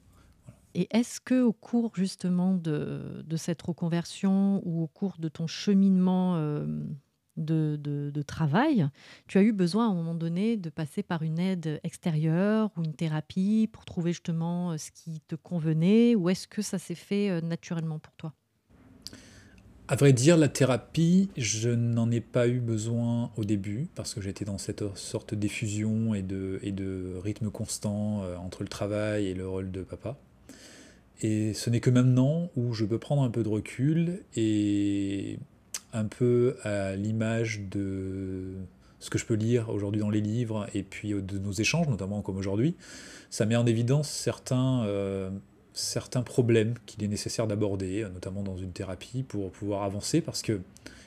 Et 0.73 0.87
est-ce 0.91 1.19
que 1.19 1.41
au 1.41 1.53
cours 1.53 1.95
justement 1.95 2.53
de, 2.53 3.23
de, 3.25 3.37
cette 3.37 3.61
reconversion 3.61 4.61
ou 4.65 4.83
au 4.83 4.87
cours 4.87 5.15
de 5.17 5.29
ton 5.29 5.47
cheminement 5.47 6.35
euh, 6.35 6.67
de, 7.37 8.21
travail, 8.25 8.87
tu 9.27 9.37
as 9.37 9.41
eu 9.41 9.53
besoin 9.53 9.87
à 9.87 9.91
un 9.91 9.93
moment 9.93 10.15
donné 10.15 10.57
de 10.57 10.69
passer 10.69 11.03
par 11.03 11.23
une 11.23 11.39
aide 11.39 11.79
extérieure 11.83 12.71
ou 12.77 12.83
une 12.83 12.93
thérapie 12.93 13.69
pour 13.71 13.85
trouver 13.85 14.11
justement 14.11 14.71
euh, 14.71 14.77
ce 14.77 14.91
qui 14.91 15.21
te 15.27 15.35
convenait, 15.35 16.15
ou 16.15 16.29
est-ce 16.29 16.47
que 16.47 16.61
ça 16.61 16.77
s'est 16.77 16.95
fait 16.95 17.29
euh, 17.29 17.41
naturellement 17.41 17.99
pour 17.99 18.13
toi? 18.15 18.33
À 19.89 19.95
vrai 19.95 20.11
dire, 20.11 20.35
la 20.35 20.49
thérapie, 20.49 21.29
je 21.37 21.69
n'en 21.69 22.11
ai 22.11 22.19
pas 22.19 22.49
eu 22.49 22.59
besoin 22.59 23.31
au 23.37 23.45
début, 23.45 23.87
parce 23.95 24.13
que 24.13 24.21
j'étais 24.21 24.43
dans 24.43 24.57
cette 24.57 24.83
sorte 24.97 25.33
d'effusion 25.33 26.13
et 26.13 26.21
de, 26.21 26.59
et 26.61 26.73
de 26.73 27.13
rythme 27.23 27.49
constant 27.49 28.23
euh, 28.23 28.35
entre 28.35 28.63
le 28.63 28.69
travail 28.69 29.27
et 29.27 29.33
le 29.33 29.47
rôle 29.47 29.71
de 29.71 29.83
papa. 29.83 30.17
Et 31.21 31.53
ce 31.53 31.69
n'est 31.69 31.79
que 31.79 31.89
maintenant 31.89 32.49
où 32.55 32.73
je 32.73 32.85
peux 32.85 32.99
prendre 32.99 33.23
un 33.23 33.31
peu 33.31 33.43
de 33.43 33.49
recul 33.49 34.23
et 34.35 35.39
un 35.93 36.05
peu 36.05 36.57
à 36.63 36.95
l'image 36.95 37.61
de 37.69 38.53
ce 38.99 39.09
que 39.09 39.17
je 39.17 39.25
peux 39.25 39.35
lire 39.35 39.69
aujourd'hui 39.69 40.01
dans 40.01 40.09
les 40.09 40.21
livres 40.21 40.67
et 40.73 40.83
puis 40.83 41.13
de 41.13 41.37
nos 41.37 41.51
échanges, 41.51 41.87
notamment 41.87 42.21
comme 42.21 42.37
aujourd'hui, 42.37 42.75
ça 43.29 43.45
met 43.45 43.55
en 43.55 43.65
évidence 43.65 44.09
certains... 44.09 44.83
Euh, 44.85 45.29
certains 45.77 46.23
problèmes 46.23 46.73
qu'il 46.85 47.03
est 47.03 47.07
nécessaire 47.07 47.47
d'aborder, 47.47 48.03
euh, 48.03 48.09
notamment 48.09 48.43
dans 48.43 48.57
une 48.57 48.71
thérapie, 48.71 49.23
pour 49.23 49.51
pouvoir 49.51 49.83
avancer, 49.83 50.21
parce 50.21 50.41
que 50.41 50.59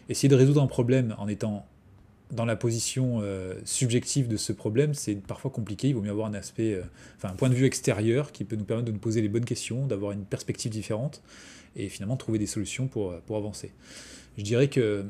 essayer 0.08 0.28
de 0.28 0.36
résoudre 0.36 0.62
un 0.62 0.66
problème 0.66 1.14
en 1.18 1.28
étant 1.28 1.66
dans 2.30 2.44
la 2.44 2.54
position 2.54 3.18
euh, 3.22 3.54
subjective 3.64 4.28
de 4.28 4.36
ce 4.36 4.52
problème, 4.52 4.94
c'est 4.94 5.16
parfois 5.16 5.50
compliqué. 5.50 5.88
Il 5.88 5.96
vaut 5.96 6.00
mieux 6.00 6.12
avoir 6.12 6.28
un 6.28 6.34
aspect, 6.34 6.74
euh, 6.74 6.82
enfin 7.16 7.30
un 7.30 7.34
point 7.34 7.48
de 7.48 7.54
vue 7.54 7.66
extérieur 7.66 8.30
qui 8.30 8.44
peut 8.44 8.54
nous 8.54 8.64
permettre 8.64 8.86
de 8.86 8.92
nous 8.92 9.00
poser 9.00 9.20
les 9.20 9.28
bonnes 9.28 9.44
questions, 9.44 9.86
d'avoir 9.86 10.12
une 10.12 10.24
perspective 10.24 10.70
différente 10.70 11.22
et 11.74 11.88
finalement 11.88 12.16
trouver 12.16 12.38
des 12.38 12.46
solutions 12.46 12.86
pour, 12.86 13.18
pour 13.22 13.36
avancer. 13.36 13.72
Je 14.36 14.42
dirais 14.42 14.68
que 14.68 15.04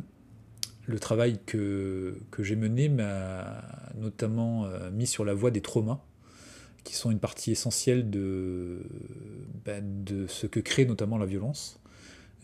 le 0.86 0.98
travail 0.98 1.38
que, 1.46 2.16
j'ai 2.38 2.56
mené 2.56 2.88
m'a 2.88 3.62
notamment 3.96 4.66
mis 4.92 5.06
sur 5.06 5.24
la 5.24 5.34
voie 5.34 5.50
des 5.50 5.60
traumas 5.60 6.00
qui 6.84 6.94
sont 6.94 7.10
une 7.10 7.18
partie 7.18 7.52
essentielle 7.52 8.10
de, 8.10 8.80
de 9.64 10.26
ce 10.26 10.46
que 10.46 10.60
crée 10.60 10.86
notamment 10.86 11.18
la 11.18 11.26
violence. 11.26 11.80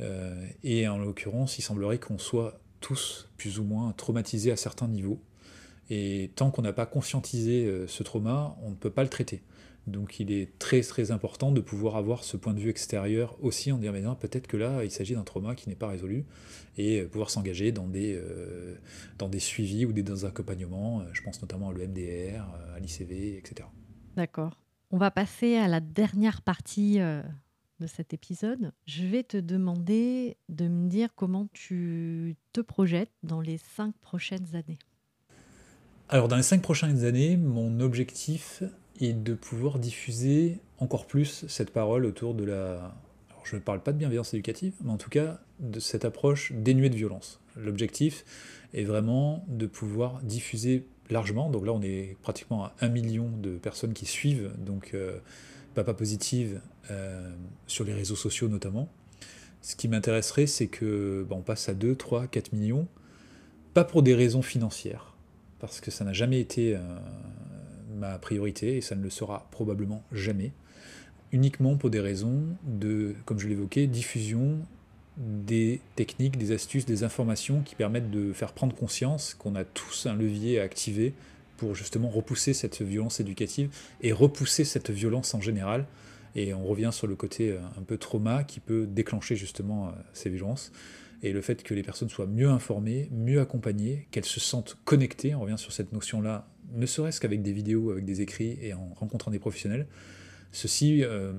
Euh, 0.00 0.46
et 0.62 0.86
en 0.88 0.98
l'occurrence, 0.98 1.58
il 1.58 1.62
semblerait 1.62 1.98
qu'on 1.98 2.18
soit 2.18 2.60
tous 2.80 3.28
plus 3.36 3.58
ou 3.58 3.64
moins 3.64 3.92
traumatisés 3.92 4.52
à 4.52 4.56
certains 4.56 4.88
niveaux. 4.88 5.20
Et 5.88 6.32
tant 6.34 6.50
qu'on 6.50 6.62
n'a 6.62 6.72
pas 6.72 6.86
conscientisé 6.86 7.64
euh, 7.64 7.86
ce 7.86 8.02
trauma, 8.02 8.56
on 8.62 8.70
ne 8.70 8.74
peut 8.74 8.90
pas 8.90 9.02
le 9.02 9.08
traiter. 9.08 9.42
Donc 9.87 10.18
il 10.18 10.33
est 10.33 10.59
très 10.59 10.81
très 10.81 11.11
important 11.11 11.53
de 11.53 11.61
pouvoir 11.61 11.96
avoir 11.96 12.25
ce 12.25 12.37
point 12.37 12.55
de 12.55 12.59
vue 12.59 12.70
extérieur 12.70 13.37
aussi 13.40 13.70
en 13.70 13.79
disant 13.79 13.92
mais 13.92 14.01
non, 14.01 14.14
peut-être 14.14 14.46
que 14.46 14.57
là 14.57 14.85
il 14.85 14.90
s'agit 14.90 15.14
d'un 15.14 15.22
trauma 15.22 15.55
qui 15.55 15.68
n'est 15.68 15.77
pas 15.77 15.88
résolu 15.88 16.25
et 16.77 17.01
euh, 17.01 17.09
pouvoir 17.09 17.31
s'engager 17.31 17.70
dans 17.72 17.87
des, 17.87 18.14
euh, 18.16 18.77
dans 19.18 19.29
des 19.29 19.38
suivis 19.38 19.87
ou 19.87 19.92
des, 19.92 20.03
dans 20.03 20.25
accompagnements, 20.25 21.03
je 21.12 21.22
pense 21.22 21.40
notamment 21.40 21.70
à 21.70 21.72
l'EMDR, 21.72 22.42
à 22.75 22.81
l'ICV, 22.81 23.38
etc. 23.38 23.68
D'accord. 24.16 24.61
On 24.90 24.99
va 24.99 25.11
passer 25.11 25.57
à 25.57 25.68
la 25.68 25.81
dernière 25.81 26.42
partie 26.42 27.01
de 27.81 27.87
cet 27.87 28.14
épisode. 28.14 28.72
Je 28.87 29.05
vais 29.05 29.22
te 29.22 29.37
demander 29.37 30.37
de 30.49 30.68
me 30.68 30.88
dire 30.88 31.11
comment 31.14 31.49
tu 31.53 32.37
te 32.53 32.61
projettes 32.61 33.12
dans 33.22 33.40
les 33.40 33.59
cinq 33.59 33.94
prochaines 34.01 34.55
années. 34.55 34.79
Alors 36.09 36.29
dans 36.29 36.37
les 36.37 36.42
cinq 36.42 36.62
prochaines 36.62 37.05
années, 37.05 37.37
mon 37.37 37.81
objectif 37.81 38.62
est 39.00 39.12
de 39.12 39.35
pouvoir 39.35 39.78
diffuser 39.78 40.59
encore 40.78 41.06
plus 41.06 41.44
cette 41.48 41.70
parole 41.70 42.04
autour 42.04 42.35
de 42.35 42.44
la... 42.44 42.94
Alors 43.30 43.42
je 43.44 43.56
ne 43.56 43.61
parle 43.61 43.80
pas 43.80 43.92
de 43.92 43.98
bienveillance 43.98 44.35
éducative, 44.35 44.74
mais 44.85 44.90
en 44.90 44.96
tout 44.96 45.11
cas 45.11 45.40
de 45.61 45.80
cette 45.80 46.04
approche 46.04 46.52
dénuée 46.52 46.90
de 46.90 46.96
violence. 46.96 47.40
L'objectif 47.56 48.24
est 48.74 48.85
vraiment 48.85 49.44
de 49.48 49.66
pouvoir 49.66 50.20
diffuser 50.22 50.87
largement, 51.11 51.50
donc 51.50 51.66
là 51.66 51.72
on 51.72 51.82
est 51.82 52.16
pratiquement 52.22 52.64
à 52.64 52.74
un 52.80 52.88
million 52.88 53.30
de 53.30 53.56
personnes 53.56 53.94
qui 53.94 54.06
suivent, 54.06 54.52
donc 54.59 54.92
euh, 54.94 55.18
Papa 55.74 55.94
Positive 55.94 56.61
euh, 56.90 57.30
sur 57.66 57.85
les 57.85 57.94
réseaux 57.94 58.16
sociaux 58.16 58.48
notamment. 58.48 58.88
Ce 59.62 59.76
qui 59.76 59.88
m'intéresserait, 59.88 60.46
c'est 60.46 60.68
que 60.68 61.26
on 61.30 61.40
passe 61.40 61.68
à 61.68 61.74
2, 61.74 61.96
3, 61.96 62.26
4 62.26 62.52
millions, 62.52 62.87
pas 63.74 63.85
pour 63.85 64.02
des 64.02 64.14
raisons 64.14 64.42
financières, 64.42 65.16
parce 65.59 65.80
que 65.80 65.90
ça 65.90 66.04
n'a 66.04 66.12
jamais 66.12 66.40
été 66.40 66.76
euh, 66.76 66.80
ma 67.96 68.18
priorité 68.18 68.76
et 68.76 68.80
ça 68.80 68.94
ne 68.94 69.02
le 69.02 69.11
sera 69.11 69.48
probablement 69.50 70.02
jamais, 70.12 70.52
uniquement 71.32 71.76
pour 71.76 71.90
des 71.90 72.00
raisons 72.00 72.42
de, 72.64 73.14
comme 73.24 73.38
je 73.38 73.48
l'évoquais, 73.48 73.87
diffusion 73.87 74.59
des 75.16 75.80
techniques, 75.94 76.37
des 76.37 76.52
astuces, 76.52 76.85
des 76.85 77.02
informations 77.02 77.62
qui 77.62 77.74
permettent 77.74 78.11
de 78.11 78.32
faire 78.32 78.52
prendre 78.52 78.74
conscience 78.74 79.35
qu'on 79.35 79.54
a 79.54 79.64
tous 79.64 80.06
un 80.06 80.14
levier 80.14 80.61
à 80.61 80.64
activer 80.64 81.14
pour 81.56 81.74
justement 81.74 82.09
repousser 82.11 82.52
cette 82.52 82.82
violence 82.82 83.18
éducative 83.18 83.70
et 84.02 84.12
repousser 84.12 84.64
cette 84.64 84.90
violence 84.90 85.35
en 85.35 85.40
général. 85.40 85.87
Et 86.35 86.52
on 86.52 86.64
revient 86.64 86.90
sur 86.92 87.06
le 87.06 87.16
côté 87.16 87.52
euh, 87.52 87.59
un 87.78 87.82
peu 87.82 87.96
trauma 87.96 88.44
qui 88.44 88.61
peut 88.61 88.87
déclencher 88.87 89.37
justement 89.37 89.88
euh, 89.88 89.90
ces 90.12 90.28
violences 90.28 90.70
et 91.22 91.32
le 91.32 91.40
fait 91.40 91.62
que 91.62 91.74
les 91.74 91.82
personnes 91.82 92.09
soient 92.09 92.26
mieux 92.26 92.48
informées, 92.48 93.09
mieux 93.11 93.40
accompagnées, 93.40 94.06
qu'elles 94.11 94.24
se 94.24 94.40
sentent 94.40 94.76
connectées, 94.85 95.35
on 95.35 95.40
revient 95.40 95.59
sur 95.59 95.72
cette 95.72 95.92
notion-là, 95.92 96.46
ne 96.72 96.87
serait-ce 96.87 97.20
qu'avec 97.20 97.42
des 97.42 97.52
vidéos, 97.52 97.90
avec 97.90 98.05
des 98.05 98.20
écrits 98.20 98.59
et 98.61 98.74
en 98.74 98.92
rencontrant 98.94 99.31
des 99.31 99.38
professionnels, 99.38 99.87
ceci 100.52 101.02
euh, 101.02 101.33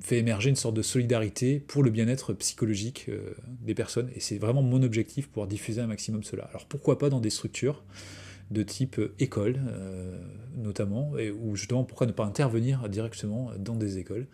fait 0.00 0.18
émerger 0.18 0.50
une 0.50 0.56
sorte 0.56 0.74
de 0.74 0.82
solidarité 0.82 1.60
pour 1.60 1.82
le 1.82 1.90
bien-être 1.90 2.32
psychologique 2.34 3.06
euh, 3.08 3.34
des 3.60 3.74
personnes, 3.74 4.10
et 4.14 4.20
c'est 4.20 4.38
vraiment 4.38 4.62
mon 4.62 4.82
objectif, 4.82 5.28
pour 5.28 5.46
diffuser 5.46 5.80
un 5.80 5.86
maximum 5.86 6.22
cela. 6.22 6.44
Alors 6.44 6.66
pourquoi 6.66 6.98
pas 6.98 7.08
dans 7.10 7.20
des 7.20 7.30
structures 7.30 7.84
de 8.50 8.62
type 8.62 8.98
euh, 8.98 9.14
école, 9.18 9.60
notamment, 10.56 11.16
et, 11.18 11.30
ou 11.30 11.56
justement 11.56 11.84
pourquoi 11.84 12.06
ne 12.06 12.12
pas 12.12 12.24
intervenir 12.24 12.88
directement 12.88 13.52
dans 13.58 13.76
des 13.76 13.98
écoles. 13.98 14.26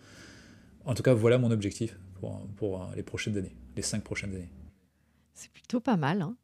En 0.85 0.93
tout 0.93 1.03
cas, 1.03 1.13
voilà 1.13 1.37
mon 1.37 1.51
objectif 1.51 1.97
pour, 2.19 2.47
pour 2.55 2.89
les 2.95 3.03
prochaines 3.03 3.37
années, 3.37 3.55
les 3.75 3.81
cinq 3.81 4.03
prochaines 4.03 4.33
années. 4.35 4.49
C'est 5.33 5.51
plutôt 5.51 5.79
pas 5.79 5.95
mal. 5.95 6.21
Hein. 6.21 6.35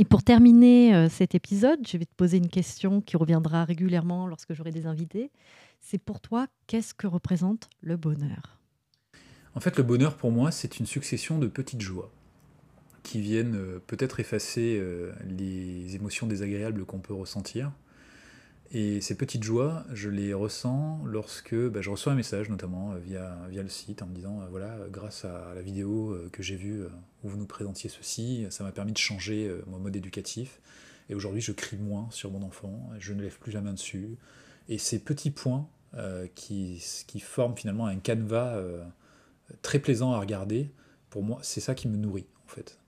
Et 0.00 0.06
pour 0.06 0.22
terminer 0.22 0.94
euh, 0.94 1.10
cet 1.10 1.34
épisode, 1.34 1.86
je 1.86 1.98
vais 1.98 2.06
te 2.06 2.14
poser 2.16 2.38
une 2.38 2.48
question 2.48 3.02
qui 3.02 3.18
reviendra 3.18 3.66
régulièrement 3.66 4.26
lorsque 4.26 4.54
j'aurai 4.54 4.70
des 4.70 4.86
invités. 4.86 5.30
C'est 5.78 5.98
pour 5.98 6.22
toi, 6.22 6.46
qu'est-ce 6.66 6.94
que 6.94 7.06
représente 7.06 7.68
le 7.82 7.98
bonheur? 7.98 8.58
En 9.54 9.60
fait, 9.60 9.76
le 9.76 9.82
bonheur 9.82 10.16
pour 10.16 10.32
moi, 10.32 10.52
c'est 10.52 10.78
une 10.78 10.86
succession 10.86 11.38
de 11.38 11.48
petites 11.48 11.82
joies 11.82 12.10
qui 13.02 13.20
viennent 13.20 13.56
euh, 13.56 13.78
peut-être 13.86 14.20
effacer 14.20 14.78
euh, 14.80 15.12
les 15.28 15.96
émotions 15.96 16.26
désagréables 16.26 16.86
qu'on 16.86 17.00
peut 17.00 17.12
ressentir, 17.12 17.70
et 18.72 19.00
ces 19.00 19.16
petites 19.16 19.42
joies, 19.42 19.84
je 19.92 20.08
les 20.08 20.32
ressens 20.32 21.00
lorsque 21.04 21.56
bah, 21.56 21.80
je 21.80 21.90
reçois 21.90 22.12
un 22.12 22.16
message, 22.16 22.48
notamment 22.48 22.92
euh, 22.92 22.98
via, 22.98 23.36
via 23.48 23.64
le 23.64 23.68
site, 23.68 24.00
en 24.00 24.06
me 24.06 24.14
disant, 24.14 24.42
euh, 24.42 24.46
voilà, 24.48 24.76
grâce 24.90 25.24
à 25.24 25.52
la 25.56 25.60
vidéo 25.60 26.12
euh, 26.12 26.28
que 26.30 26.40
j'ai 26.42 26.54
vue 26.54 26.84
où 27.24 27.28
vous 27.28 27.36
nous 27.36 27.46
présentiez 27.46 27.90
ceci, 27.90 28.46
ça 28.50 28.62
m'a 28.62 28.70
permis 28.70 28.92
de 28.92 28.98
changer 28.98 29.52
mon 29.66 29.78
mode 29.78 29.96
éducatif. 29.96 30.60
Et 31.08 31.16
aujourd'hui, 31.16 31.40
je 31.40 31.50
crie 31.50 31.78
moins 31.78 32.08
sur 32.12 32.30
mon 32.30 32.42
enfant, 32.42 32.90
je 33.00 33.12
ne 33.12 33.22
lève 33.22 33.38
plus 33.38 33.50
la 33.50 33.60
main 33.60 33.72
dessus. 33.72 34.16
Et 34.68 34.78
ces 34.78 35.00
petits 35.00 35.32
points 35.32 35.68
qui, 36.36 36.80
qui, 37.08 37.18
forment 37.18 37.56
finalement 37.56 37.86
un 37.86 37.96
canevas 37.96 38.62
très 39.60 39.80
plaisant 39.80 40.12
à 40.12 40.20
regarder, 40.20 40.70
pour 41.10 41.24
moi, 41.24 41.40
c'est 41.42 41.60
ça 41.60 41.74
qui 41.74 41.88
me 41.88 41.96
nourrit, 41.96 42.26
en 42.46 42.48
fait. 42.48 42.78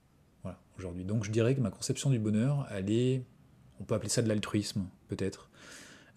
Voilà, 0.41 0.57
aujourd'hui. 0.79 1.03
Donc 1.03 1.25
je 1.25 1.31
dirais 1.31 1.53
que 1.53 1.59
ma 1.61 1.69
conception 1.69 2.09
du 2.09 2.17
bonheur, 2.17 2.65
elle 2.71 2.89
est, 2.89 3.23
on 3.81 3.83
peut 3.83 3.95
appeler 3.95 4.09
ça 4.09 4.21
de 4.21 4.29
l'altruisme, 4.29 4.85
peut-être 5.15 5.49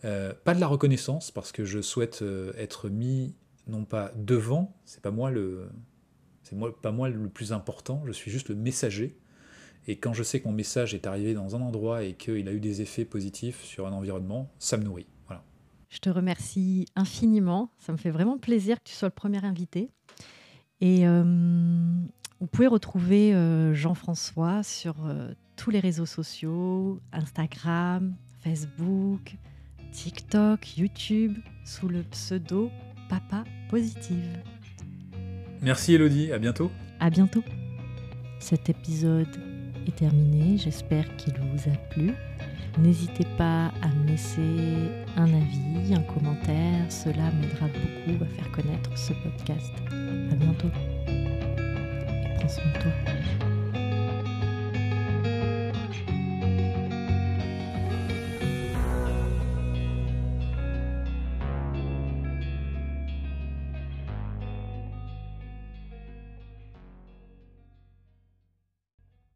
euh, 0.04 0.32
pas 0.44 0.54
de 0.54 0.60
la 0.60 0.66
reconnaissance, 0.66 1.30
parce 1.30 1.52
que 1.52 1.64
je 1.64 1.80
souhaite 1.80 2.22
euh, 2.22 2.52
être 2.56 2.88
mis, 2.88 3.34
non 3.66 3.84
pas 3.84 4.12
devant, 4.16 4.76
c'est 4.84 5.00
pas 5.00 5.10
moi 5.10 5.30
le. 5.30 5.68
C'est 6.42 6.56
pas 6.80 6.92
moi 6.92 7.08
le 7.08 7.28
plus 7.28 7.52
important, 7.52 8.04
je 8.06 8.12
suis 8.12 8.30
juste 8.30 8.48
le 8.48 8.54
messager. 8.54 9.18
Et 9.88 9.98
quand 9.98 10.12
je 10.12 10.22
sais 10.22 10.40
que 10.40 10.46
mon 10.46 10.54
message 10.54 10.94
est 10.94 11.08
arrivé 11.08 11.34
dans 11.34 11.56
un 11.56 11.60
endroit 11.60 12.04
et 12.04 12.14
qu'il 12.14 12.48
a 12.48 12.52
eu 12.52 12.60
des 12.60 12.82
effets 12.82 13.04
positifs 13.04 13.64
sur 13.64 13.86
un 13.88 13.92
environnement, 13.92 14.48
ça 14.60 14.76
me 14.76 14.84
nourrit. 14.84 15.06
Je 15.88 15.98
te 15.98 16.10
remercie 16.10 16.86
infiniment. 16.96 17.70
Ça 17.78 17.92
me 17.92 17.96
fait 17.96 18.10
vraiment 18.10 18.38
plaisir 18.38 18.78
que 18.78 18.88
tu 18.88 18.94
sois 18.94 19.08
le 19.08 19.14
premier 19.14 19.44
invité. 19.44 19.88
Et 20.80 21.06
euh, 21.06 21.22
vous 22.40 22.46
pouvez 22.46 22.66
retrouver 22.66 23.32
Jean-François 23.72 24.62
sur 24.62 24.96
tous 25.56 25.70
les 25.70 25.80
réseaux 25.80 26.06
sociaux, 26.06 27.00
Instagram, 27.12 28.14
Facebook, 28.46 29.34
TikTok, 29.90 30.78
YouTube, 30.78 31.36
sous 31.64 31.88
le 31.88 32.04
pseudo 32.04 32.70
Papa 33.08 33.42
Positive. 33.68 34.38
Merci 35.60 35.94
Elodie, 35.94 36.30
à 36.30 36.38
bientôt. 36.38 36.70
À 37.00 37.10
bientôt. 37.10 37.42
Cet 38.38 38.70
épisode 38.70 39.36
est 39.88 39.96
terminé, 39.96 40.58
j'espère 40.58 41.16
qu'il 41.16 41.34
vous 41.34 41.68
a 41.68 41.76
plu. 41.90 42.12
N'hésitez 42.78 43.26
pas 43.36 43.72
à 43.82 43.88
me 43.88 44.06
laisser 44.06 44.92
un 45.16 45.24
avis, 45.24 45.92
un 45.92 46.02
commentaire, 46.02 46.86
cela 46.88 47.32
m'aidera 47.32 47.66
beaucoup 47.66 48.22
à 48.22 48.26
faire 48.28 48.52
connaître 48.52 48.96
ce 48.96 49.12
podcast. 49.12 49.72
À 49.90 50.36
bientôt. 50.36 50.70
Et 51.08 52.36
prends 52.38 52.48
soin 52.48 52.64
de 52.64 52.80
toi. 52.80 53.45